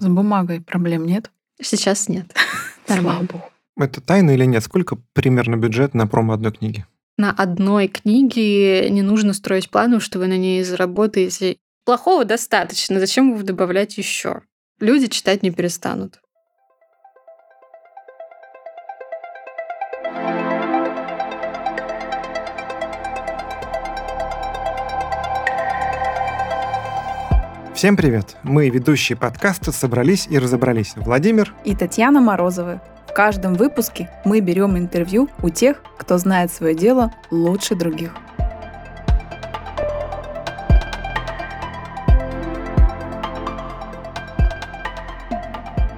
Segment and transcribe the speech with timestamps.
[0.00, 1.30] С бумагой проблем нет?
[1.60, 2.34] Сейчас нет.
[2.86, 3.44] Слава богу.
[3.76, 4.64] Это тайна или нет?
[4.64, 6.86] Сколько примерно бюджет на промо одной книги?
[7.18, 11.58] На одной книге не нужно строить планы, что вы на ней заработаете.
[11.84, 12.98] Плохого достаточно.
[12.98, 14.40] Зачем его добавлять еще?
[14.80, 16.20] Люди читать не перестанут.
[27.80, 28.36] Всем привет!
[28.42, 30.92] Мы, ведущие подкаста, собрались и разобрались.
[30.96, 32.82] Владимир и Татьяна Морозовы.
[33.08, 38.14] В каждом выпуске мы берем интервью у тех, кто знает свое дело лучше других.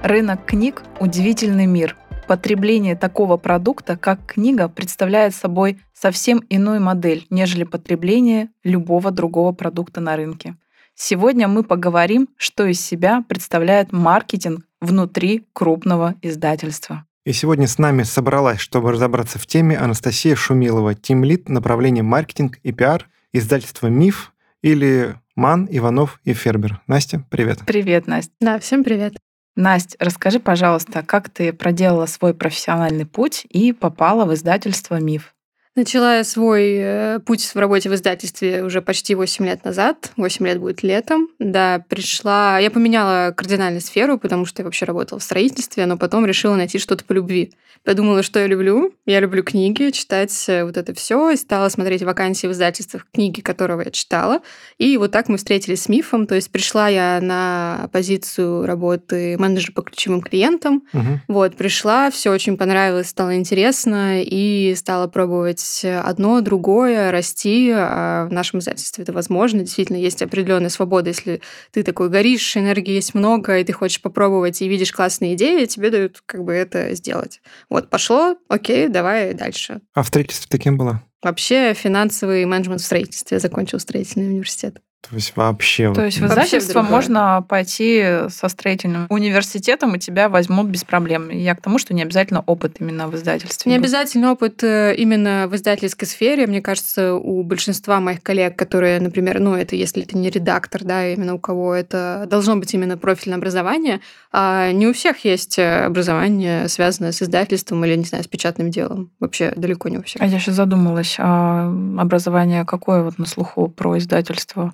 [0.03, 1.97] Рынок книг– удивительный мир.
[2.29, 9.99] Потребление такого продукта, как книга, представляет собой совсем иную модель, нежели потребление любого другого продукта
[9.99, 10.55] на рынке.
[10.95, 17.05] Сегодня мы поговорим, что из себя представляет маркетинг внутри крупного издательства.
[17.25, 22.71] И сегодня с нами собралась, чтобы разобраться в теме Анастасия Шумилова, тимлит направления маркетинг и
[22.71, 26.81] пиар, издательства «Миф» или «Ман, Иванов и Фербер».
[26.85, 27.59] Настя, привет.
[27.65, 28.33] Привет, Настя.
[28.39, 29.15] Да, всем привет.
[29.55, 35.33] Настя, расскажи, пожалуйста, как ты проделала свой профессиональный путь и попала в издательство «Миф»?
[35.75, 40.11] Начала я свой э, путь в работе в издательстве уже почти 8 лет назад.
[40.17, 41.29] 8 лет будет летом.
[41.39, 42.59] Да, пришла...
[42.59, 46.77] Я поменяла кардинально сферу, потому что я вообще работала в строительстве, но потом решила найти
[46.77, 47.53] что-то по любви.
[47.83, 48.93] Подумала, что я люблю.
[49.07, 53.41] Я люблю книги, читать э, вот это все, и стала смотреть вакансии в издательствах книги,
[53.41, 54.41] которого я читала.
[54.77, 56.27] И вот так мы встретились с мифом.
[56.27, 60.83] То есть пришла я на позицию работы менеджера по ключевым клиентам.
[60.93, 61.21] Угу.
[61.29, 67.71] Вот, пришла, все очень понравилось, стало интересно, и стала пробовать делать одно, другое, расти.
[67.73, 69.59] А в нашем издательстве это возможно.
[69.59, 71.09] Действительно, есть определенная свобода.
[71.09, 75.65] Если ты такой горишь, энергии есть много, и ты хочешь попробовать и видишь классные идеи,
[75.65, 77.41] тебе дают как бы это сделать.
[77.69, 79.81] Вот, пошло, окей, давай дальше.
[79.93, 81.03] А в строительстве ты кем была?
[81.21, 83.35] Вообще финансовый менеджмент в строительстве.
[83.35, 84.81] Я закончил строительный университет.
[85.09, 85.93] То есть вообще...
[85.93, 91.29] То есть в издательство можно пойти со строительным университетом, и тебя возьмут без проблем.
[91.29, 93.69] Я к тому, что не обязательно опыт именно в издательстве.
[93.69, 96.47] Не обязательно опыт э, именно в издательской сфере.
[96.47, 101.07] Мне кажется, у большинства моих коллег, которые, например, ну это если это не редактор, да,
[101.09, 103.99] именно у кого это должно быть именно профильное образование,
[104.31, 109.11] а не у всех есть образование, связанное с издательством или, не знаю, с печатным делом.
[109.19, 110.21] Вообще далеко не у всех.
[110.21, 114.73] А я сейчас задумалась, а образование какое вот на слуху про издательство?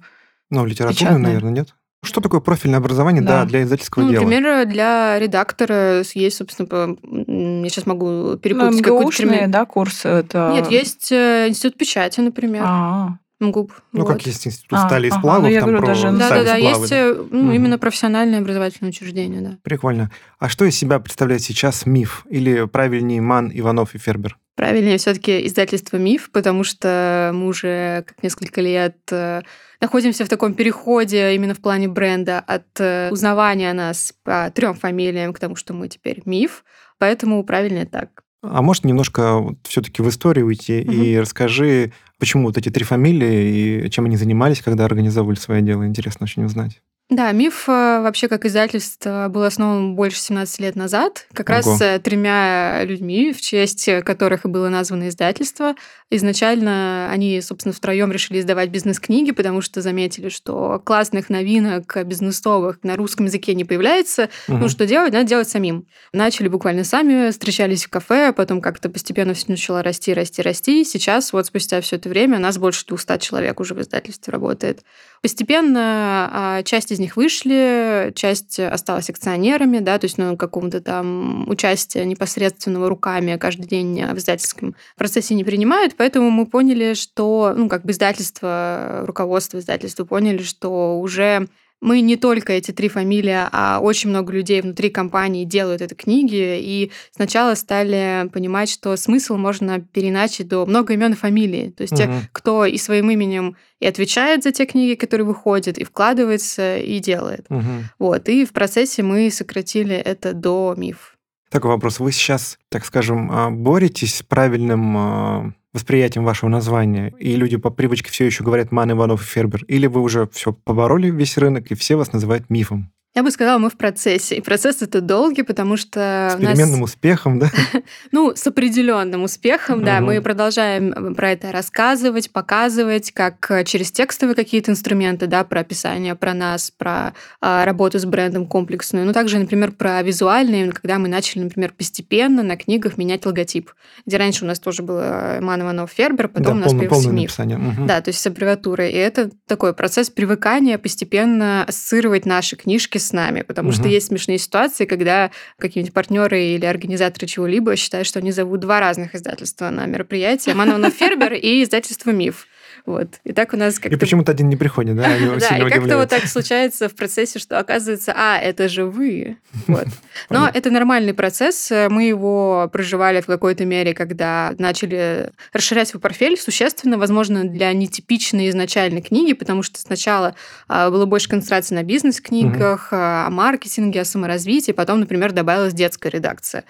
[0.49, 1.75] Ну, литературное, наверное, нет?
[2.01, 3.41] Что такое профильное образование да.
[3.41, 4.23] Да, для издательского ну, дела?
[4.23, 6.97] Например, для редактора есть, собственно, по...
[7.03, 9.51] я сейчас могу перепутать ну, какой-то термин.
[9.51, 10.05] да, курс?
[10.05, 10.51] Это...
[10.53, 12.63] Нет, есть э, институт печати, например.
[12.65, 13.19] А-а.
[13.41, 13.71] МГУБ.
[13.93, 14.07] Ну, вот.
[14.07, 16.11] как есть институт а, стали и сплавов, ага, ну, я там говорю, про даже...
[16.11, 17.51] Да, да, да, есть ну, угу.
[17.51, 19.57] именно профессиональное образовательное учреждение, да.
[19.63, 20.11] Прикольно.
[20.39, 22.25] А что из себя представляет сейчас МИФ?
[22.29, 24.37] Или правильнее МАН, Иванов и Фербер?
[24.55, 29.41] Правильнее все-таки издательство «Миф», потому что мы уже как несколько лет э,
[29.81, 35.33] находимся в таком переходе именно в плане бренда от э, узнавания нас по трем фамилиям
[35.33, 36.63] к тому, что мы теперь «Миф»,
[36.97, 38.23] поэтому правильнее так.
[38.41, 40.91] А может немножко все-таки в историю уйти угу.
[40.91, 45.85] и расскажи, почему вот эти три фамилии и чем они занимались, когда организовывали свое дело?
[45.85, 46.81] Интересно очень узнать.
[47.09, 51.55] Да, миф э, вообще как издательство был основан больше 17 лет назад, как Ого.
[51.55, 55.73] раз э, тремя людьми, в честь которых и было названо издательство.
[56.11, 62.95] Изначально они, собственно, втроем решили издавать бизнес-книги, потому что заметили, что классных новинок бизнесовых на
[62.95, 64.29] русском языке не появляется.
[64.47, 64.57] Угу.
[64.57, 65.11] Ну, что делать?
[65.11, 65.87] Надо делать самим.
[66.13, 70.83] Начали буквально сами, встречались в кафе, а потом как-то постепенно все начало расти, расти, расти.
[70.83, 74.83] Сейчас, вот спустя все это время, нас больше 200 человек уже в издательстве работает.
[75.21, 81.47] Постепенно а, часть из них вышли, часть осталась акционерами, да, то есть ну, какому-то там
[81.49, 87.67] участия непосредственного руками каждый день в издательском процессе не принимают, поэтому мы поняли, что, ну,
[87.67, 91.49] как бы издательство, руководство издательства поняли, что уже
[91.81, 96.59] мы не только эти три фамилии, а очень много людей внутри компании делают эти книги,
[96.59, 101.71] и сначала стали понимать, что смысл можно переначить до много имен и фамилий.
[101.71, 102.01] То есть угу.
[102.01, 106.99] те, кто и своим именем и отвечает за те книги, которые выходят, и вкладывается, и
[106.99, 107.45] делает.
[107.49, 107.63] Угу.
[107.99, 108.27] Вот.
[108.27, 111.15] И в процессе мы сократили это до миф.
[111.49, 111.99] Такой вопрос.
[111.99, 117.69] Вы сейчас, так скажем, а, боретесь с правильным а, восприятием вашего названия, и люди по
[117.69, 121.71] привычке все еще говорят Ман, Иванов и Фербер, или вы уже все побороли весь рынок,
[121.71, 122.91] и все вас называют мифом?
[123.15, 124.35] Я бы сказала, мы в процессе.
[124.35, 126.29] И процесс это долгий, потому что...
[126.31, 126.91] С переменным нас...
[126.91, 127.49] успехом, да?
[128.11, 129.99] ну, с определенным успехом, да.
[129.99, 136.13] Мы продолжаем про это рассказывать, показывать, как э, через текстовые какие-то инструменты, да, про описание,
[136.13, 139.07] про нас, про а, работу с брендом комплексную.
[139.07, 143.71] Ну, также, например, про визуальные, когда мы начали, например, постепенно на книгах менять логотип.
[144.05, 147.43] Где раньше у нас тоже было Ман Иванов Фербер, потом да, у нас полный, появился.
[147.43, 147.87] Угу.
[147.87, 148.91] Да, то есть с аббревиатурой.
[148.91, 153.75] И это такой процесс привыкания, постепенно ассоциировать наши книжки с нами, потому угу.
[153.75, 158.79] что есть смешные ситуации, когда какие-нибудь партнеры или организаторы чего-либо считают, что они зовут два
[158.79, 160.55] разных издательства на мероприятие.
[160.55, 162.47] Манона Фербер и издательство «Миф».
[162.85, 163.19] Вот.
[163.23, 163.95] И так у нас как-то...
[163.95, 165.09] И почему-то один не приходит, да?
[165.39, 169.37] Да, и как-то вот так случается в процессе, что оказывается, а, это же вы.
[169.67, 169.87] Вот.
[170.29, 171.71] Но это нормальный процесс.
[171.71, 178.49] Мы его проживали в какой-то мере, когда начали расширять свой портфель существенно, возможно, для нетипичной
[178.49, 180.35] изначальной книги, потому что сначала
[180.67, 186.09] а, было больше концентрации на бизнес-книгах, а, о маркетинге, о саморазвитии, потом, например, добавилась детская
[186.09, 186.63] редакция.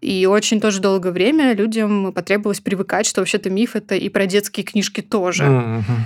[0.00, 4.64] И очень тоже долгое время людям потребовалось привыкать, что вообще-то миф это и про детские
[4.64, 5.44] книжки тоже.
[5.44, 5.55] Угу.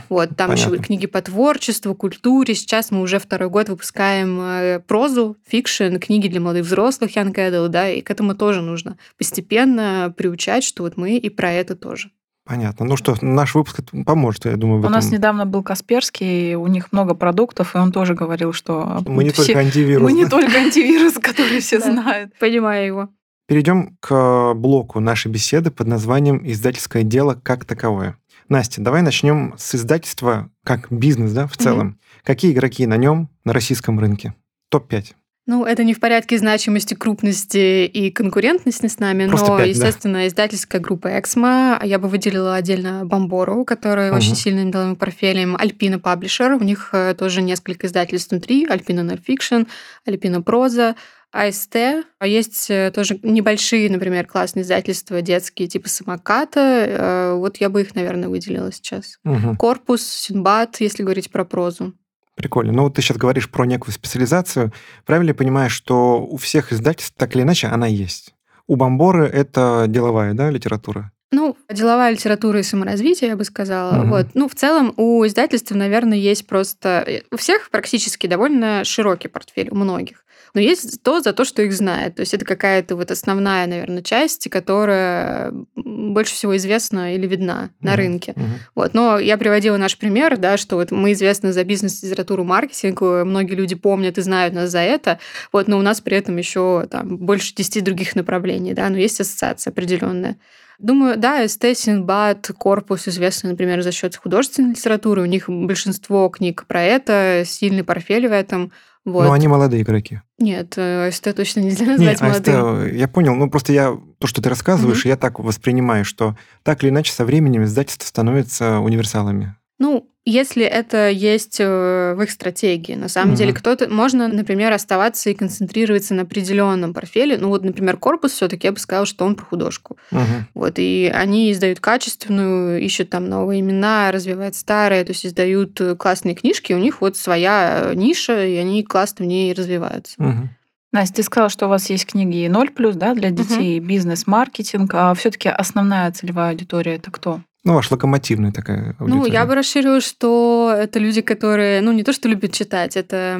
[0.08, 0.74] Вот, там Понятно.
[0.74, 2.54] еще книги по творчеству, культуре.
[2.54, 7.68] Сейчас мы уже второй год выпускаем э, прозу, фикшн, книги для молодых взрослых, Young Adult,
[7.68, 12.10] да, и к этому тоже нужно постепенно приучать, что вот мы и про это тоже.
[12.50, 12.84] Понятно.
[12.84, 14.92] Ну что, наш выпуск поможет, я думаю, в У этом.
[14.92, 19.02] нас недавно был Касперский, у них много продуктов, и он тоже говорил, что...
[19.06, 19.44] Мы не все...
[19.44, 20.02] только антивирус.
[20.02, 22.32] Мы не только антивирус, который все знают.
[22.40, 23.08] Понимаю его.
[23.46, 28.16] Перейдем к блоку нашей беседы под названием «Издательское дело как таковое».
[28.50, 31.88] Настя, давай начнем с издательства как бизнес, да, в целом.
[31.88, 31.96] Угу.
[32.24, 34.34] Какие игроки на нем на российском рынке?
[34.70, 35.14] Топ-5.
[35.46, 40.18] Ну, это не в порядке значимости, крупности и конкурентности с нами, Просто но, 5, естественно,
[40.18, 40.26] да.
[40.26, 41.80] издательская группа «Эксмо».
[41.82, 44.18] Я бы выделила отдельно «Бомбору», которая угу.
[44.18, 46.52] очень сильным деловым портфелем, «Альпина Паблишер».
[46.54, 48.66] У них э, тоже несколько издательств внутри.
[48.66, 49.62] «Альпина Нонфикшн»,
[50.04, 50.96] «Альпина Проза»,
[51.32, 51.76] АСТ.
[52.18, 56.60] А есть э, тоже небольшие, например, классные издательства детские, типа «Самоката».
[56.60, 59.18] Э, вот я бы их, наверное, выделила сейчас.
[59.24, 59.56] Угу.
[59.56, 61.94] «Корпус», «Синбад», если говорить про прозу.
[62.34, 62.72] Прикольно.
[62.72, 64.72] Ну, вот ты сейчас говоришь про некую специализацию.
[65.04, 68.34] Правильно я понимаю, что у всех издательств так или иначе она есть?
[68.66, 71.12] У Бомборы это деловая, да, литература?
[71.32, 74.00] Ну, деловая литература и саморазвитие, я бы сказала.
[74.00, 74.08] Угу.
[74.08, 74.26] Вот.
[74.34, 77.04] Ну, в целом, у издательств, наверное, есть просто...
[77.06, 80.24] Э, у всех практически довольно широкий портфель, у многих.
[80.54, 82.16] Но есть то за то, что их знает.
[82.16, 87.92] То есть это какая-то вот основная, наверное, часть, которая больше всего известна или видна на
[87.92, 87.96] uh-huh.
[87.96, 88.32] рынке.
[88.32, 88.44] Uh-huh.
[88.74, 88.94] Вот.
[88.94, 93.74] Но я приводила наш пример, да, что вот мы известны за бизнес-литературу, маркетинг, многие люди
[93.74, 95.18] помнят и знают нас за это,
[95.52, 99.20] вот, но у нас при этом еще там больше 10 других направлений, да, но есть
[99.20, 100.36] ассоциация определенная.
[100.80, 105.20] Думаю, да, СТ, Синбад, Корпус известны, например, за счет художественной литературы.
[105.20, 108.72] У них большинство книг про это, сильный портфель в этом.
[109.04, 109.24] Вот.
[109.24, 110.20] Но они молодые игроки.
[110.38, 112.94] Нет, э, СТ точно нельзя назвать Не, молодым.
[112.94, 113.34] я понял.
[113.34, 115.08] Ну, просто я то, что ты рассказываешь, угу.
[115.08, 119.56] я так воспринимаю, что так или иначе со временем издательства становятся универсалами.
[119.80, 122.94] Ну, если это есть э, в их стратегии.
[122.94, 123.38] На самом угу.
[123.38, 127.38] деле, кто-то можно, например, оставаться и концентрироваться на определенном портфеле.
[127.38, 129.96] Ну вот, например, корпус все-таки я бы сказала, что он про художку.
[130.12, 130.20] Угу.
[130.54, 135.96] Вот и они издают качественную, ищут там новые имена, развивают старые, то есть издают э,
[135.96, 136.74] классные книжки.
[136.74, 140.14] У них вот своя ниша, и они классно в ней развиваются.
[140.18, 140.48] Угу.
[140.92, 143.88] Настя, ты сказала, что у вас есть книги 0 плюс, да, для детей, угу.
[143.88, 147.40] бизнес, маркетинг, а все-таки основная целевая аудитория это кто?
[147.62, 149.14] Ну, ваш локомотивная такая аудитория.
[149.14, 153.38] Ну, я бы расширила, что это люди, которые, ну, не то, что любят читать, это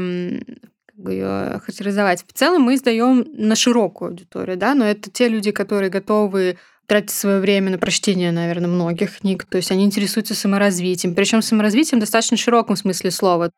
[0.86, 2.24] как бы ее характеризовать.
[2.26, 7.12] В целом мы издаем на широкую аудиторию, да, но это те люди, которые готовы тратить
[7.12, 9.44] свое время на прочтение, наверное, многих книг.
[9.44, 11.14] То есть они интересуются саморазвитием.
[11.14, 13.50] Причем саморазвитием в достаточно широком смысле слова.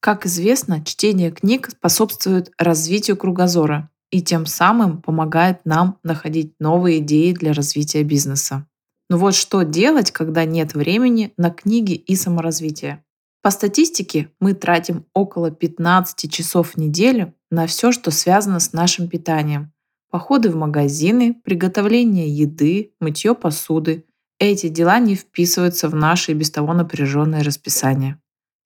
[0.00, 7.32] Как известно, чтение книг способствует развитию кругозора, и тем самым помогает нам находить новые идеи
[7.32, 8.68] для развития бизнеса.
[9.10, 13.02] Но вот что делать, когда нет времени на книги и саморазвитие?
[13.42, 19.08] По статистике мы тратим около 15 часов в неделю на все, что связано с нашим
[19.08, 19.72] питанием.
[20.10, 24.04] Походы в магазины, приготовление еды, мытье посуды.
[24.38, 28.21] Эти дела не вписываются в наше и без того напряженное расписание.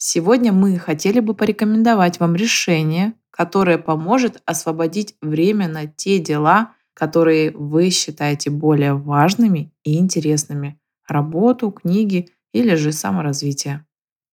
[0.08, 7.50] Сегодня мы хотели бы порекомендовать вам решение, которое поможет освободить время на те дела, которые
[7.50, 10.78] вы считаете более важными и интересными.
[11.08, 13.84] Работу, книги или же саморазвитие.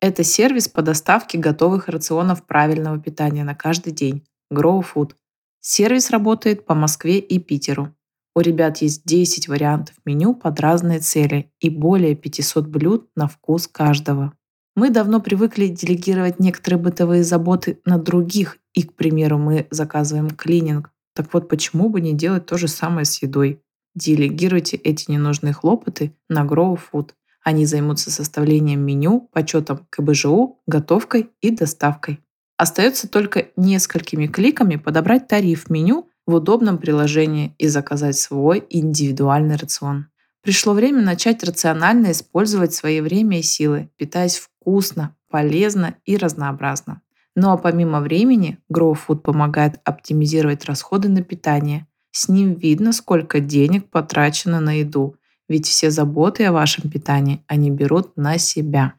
[0.03, 4.27] Это сервис по доставке готовых рационов правильного питания на каждый день.
[4.53, 5.13] Grow Food.
[5.61, 7.97] Сервис работает по Москве и Питеру.
[8.37, 13.67] У ребят есть 10 вариантов меню под разные цели и более 500 блюд на вкус
[13.69, 14.35] каждого.
[14.75, 20.91] Мы давно привыкли делегировать некоторые бытовые заботы на других, и, к примеру, мы заказываем клининг.
[21.15, 23.61] Так вот, почему бы не делать то же самое с едой?
[23.95, 27.11] Делегируйте эти ненужные хлопоты на Grow Food.
[27.45, 32.21] Они займутся составлением меню, почетом КБЖУ, готовкой и доставкой.
[32.57, 40.07] Остается только несколькими кликами подобрать тариф меню в удобном приложении и заказать свой индивидуальный рацион.
[40.43, 47.01] Пришло время начать рационально использовать свои время и силы, питаясь вкусно, полезно и разнообразно.
[47.37, 51.87] Ну а помимо времени, Grow Food помогает оптимизировать расходы на питание.
[52.11, 55.17] С ним видно, сколько денег потрачено на еду,
[55.49, 58.95] ведь все заботы о вашем питании они берут на себя.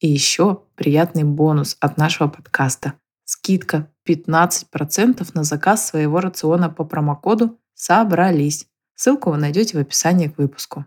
[0.00, 2.94] И еще приятный бонус от нашего подкаста.
[3.24, 8.66] Скидка 15% на заказ своего рациона по промокоду «Собрались».
[8.96, 10.86] Ссылку вы найдете в описании к выпуску.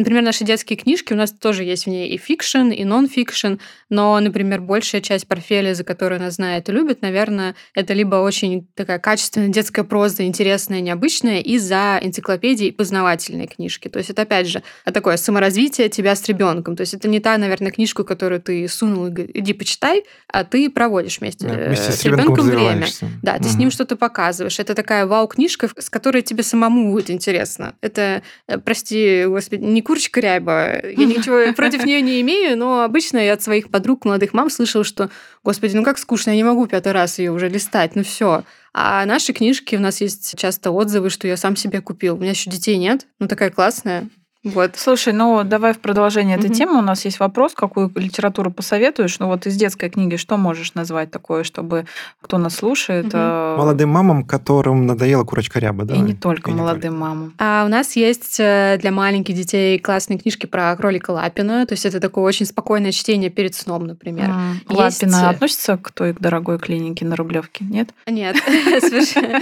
[0.00, 3.56] Например, наши детские книжки, у нас тоже есть в ней и фикшн, и нон-фикшн,
[3.90, 8.66] но, например, большая часть портфеля, за которую она знает и любит, наверное, это либо очень
[8.74, 13.88] такая качественная детская проза, интересная, необычная, и за энциклопедии и познавательные книжки.
[13.88, 16.76] То есть это, опять же, такое саморазвитие тебя с ребенком.
[16.76, 20.44] То есть это не та, наверное, книжку, которую ты сунул и говоришь, иди почитай, а
[20.44, 22.86] ты проводишь вместе, да, вместе с, с ребенком время.
[23.20, 23.50] Да, ты угу.
[23.50, 24.58] с ним что-то показываешь.
[24.58, 27.74] Это такая вау-книжка, с которой тебе самому будет интересно.
[27.82, 30.80] Это, э, прости, господи, не курочка ряба.
[30.84, 34.84] Я ничего против нее не имею, но обычно я от своих подруг, молодых мам слышала,
[34.84, 35.10] что,
[35.42, 38.44] господи, ну как скучно, я не могу пятый раз ее уже листать, ну все.
[38.72, 42.14] А наши книжки, у нас есть часто отзывы, что я сам себе купил.
[42.14, 44.08] У меня еще детей нет, ну такая классная.
[44.42, 44.76] Вот.
[44.76, 46.78] Слушай, ну давай в продолжение этой темы.
[46.78, 49.18] У нас есть вопрос, какую литературу посоветуешь?
[49.18, 51.84] Ну вот из детской книги что можешь назвать такое, чтобы
[52.22, 53.06] кто нас слушает?
[53.06, 53.16] Угу.
[53.16, 55.94] Молодым мамам, которым надоела курочка ряба, да?
[55.94, 56.96] И не только И молодым только.
[56.96, 57.34] мамам.
[57.38, 61.66] А у нас есть э, для маленьких детей классные книжки про кролика Лапина.
[61.66, 64.30] То есть это такое очень спокойное чтение перед сном, например.
[64.30, 65.02] А, есть...
[65.02, 67.90] Лапина относится к той дорогой клинике на Рублевке, нет?
[68.06, 68.36] Нет,
[68.80, 69.38] совершенно.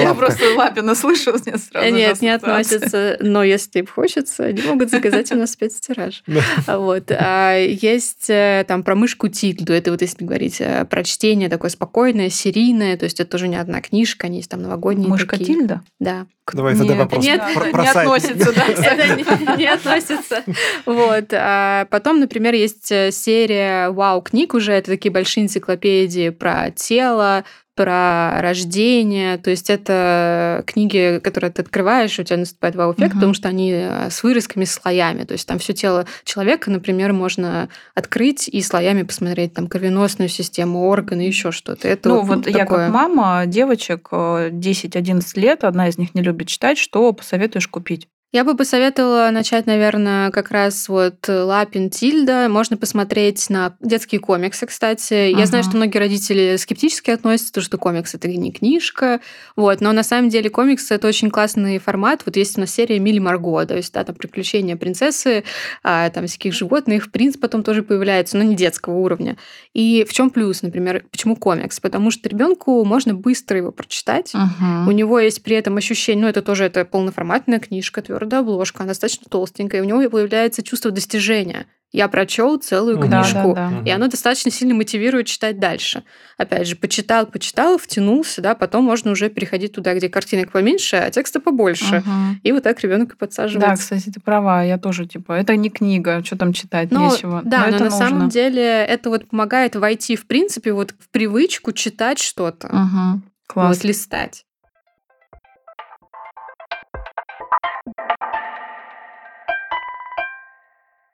[0.00, 1.34] Я просто Лапина слышу,
[1.74, 3.16] Нет, не относится.
[3.20, 6.22] Но если хочешь хочется, они могут заказать у нас спецтираж.
[6.66, 7.10] Вот.
[7.10, 11.70] А есть э, там про мышку Тильду, это вот если говорить э, про чтение такое
[11.70, 15.36] спокойное, серийное, то есть это тоже не одна книжка, они есть там новогодние Мышка.
[15.36, 15.82] Тильда?
[15.98, 16.26] Да.
[16.52, 20.42] Давай задай вопрос нет, про, не относится, да, это не, не относится.
[20.86, 21.26] Вот.
[21.32, 27.44] А потом, например, есть э, серия вау-книг уже, это такие большие энциклопедии про тело,
[27.78, 29.38] про рождение.
[29.38, 33.18] То есть это книги, которые ты открываешь, у тебя наступает вау-эффект, угу.
[33.18, 35.22] потому что они э, с вырезками, слоями.
[35.22, 40.88] То есть там все тело человека, например, можно открыть и слоями посмотреть там кровеносную систему,
[40.88, 41.86] органы, еще что-то.
[41.86, 46.22] Это ну вот, вот я как мама девочек 10-11 э, лет, одна из них не
[46.22, 48.08] любит читать, что посоветуешь купить?
[48.30, 52.50] Я бы посоветовала начать, наверное, как раз вот Лапин Тильда.
[52.50, 55.30] Можно посмотреть на детские комиксы, кстати.
[55.32, 55.40] Ага.
[55.40, 59.20] Я знаю, что многие родители скептически относятся, то, что комикс это не книжка.
[59.56, 59.80] Вот.
[59.80, 62.20] Но на самом деле комикс это очень классный формат.
[62.26, 65.44] Вот есть у нас серия Мили Марго, то есть да, там приключения принцессы,
[65.82, 69.38] а, там всяких животных, принц потом тоже появляется, но не детского уровня.
[69.72, 71.80] И в чем плюс, например, почему комикс?
[71.80, 74.32] Потому что ребенку можно быстро его прочитать.
[74.34, 74.86] Ага.
[74.86, 78.88] У него есть при этом ощущение, ну это тоже это полноформатная книжка, твердая обложка, она
[78.88, 81.66] достаточно толстенькая, и у него появляется чувство достижения.
[81.90, 83.82] Я прочел целую книжку, да, да, да.
[83.86, 86.02] и оно достаточно сильно мотивирует читать дальше.
[86.36, 91.10] Опять же, почитал, почитал, втянулся, да, потом можно уже переходить туда, где картинок поменьше, а
[91.10, 91.98] текста побольше.
[91.98, 92.40] Угу.
[92.42, 93.70] И вот так ребенок и подсаживается.
[93.70, 97.40] Да, кстати, ты права, я тоже типа, это не книга, что там читать, но, нечего.
[97.42, 97.98] Да, но, но на нужно.
[97.98, 103.22] самом деле это вот помогает войти в принципе вот в привычку читать что-то, угу.
[103.46, 103.78] Класс.
[103.78, 104.44] вот листать.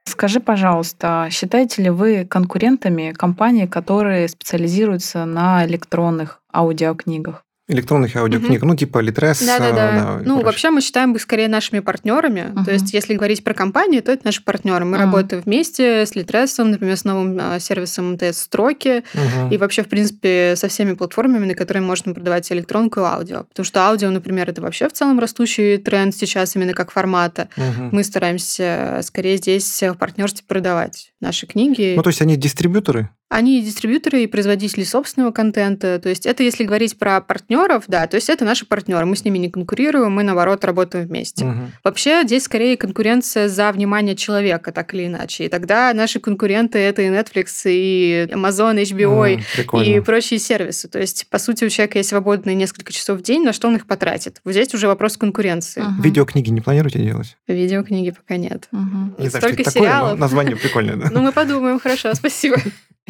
[0.04, 7.43] Скажи, пожалуйста, считаете ли вы конкурентами компании, которые специализируются на электронных аудиокнигах?
[7.66, 8.68] Электронных аудиокниг, угу.
[8.68, 9.42] ну, типа Литрес.
[9.44, 10.20] Да, да, да.
[10.22, 12.52] Ну, вообще мы считаем их скорее нашими партнерами.
[12.54, 12.64] Угу.
[12.64, 14.84] То есть, если говорить про компанию, то это наши партнеры.
[14.84, 15.04] Мы угу.
[15.04, 19.54] работаем вместе с Литресом, например, с новым а, сервисом МТС-строки, угу.
[19.54, 23.44] и вообще, в принципе, со всеми платформами, на которые можно продавать электронку и аудио.
[23.44, 27.48] Потому что аудио, например, это вообще в целом растущий тренд сейчас именно как формата.
[27.56, 27.88] Угу.
[27.92, 31.94] Мы стараемся скорее здесь в партнерстве продавать наши книги.
[31.96, 33.08] Ну, то есть они дистрибьюторы?
[33.30, 35.98] Они дистрибьюторы и производители собственного контента.
[35.98, 39.06] То есть это если говорить про партнеров, да, то есть это наши партнеры.
[39.06, 41.44] Мы с ними не конкурируем, мы наоборот работаем вместе.
[41.44, 41.58] Угу.
[41.84, 45.46] Вообще здесь скорее конкуренция за внимание человека, так или иначе.
[45.46, 50.88] И тогда наши конкуренты это и Netflix, и Amazon, HBO mm, и прочие сервисы.
[50.88, 53.76] То есть, по сути, у человека есть свободные несколько часов в день, на что он
[53.76, 54.40] их потратит.
[54.44, 55.80] Вот здесь уже вопрос конкуренции.
[55.80, 56.02] Угу.
[56.02, 57.36] Видеокниги не планируете делать?
[57.48, 58.68] Видеокниги пока нет.
[58.70, 59.22] Угу.
[59.22, 60.10] Не знаю, Столько сериалов.
[60.10, 61.08] Такое, название прикольное, да?
[61.10, 62.56] Ну, мы подумаем, хорошо, спасибо.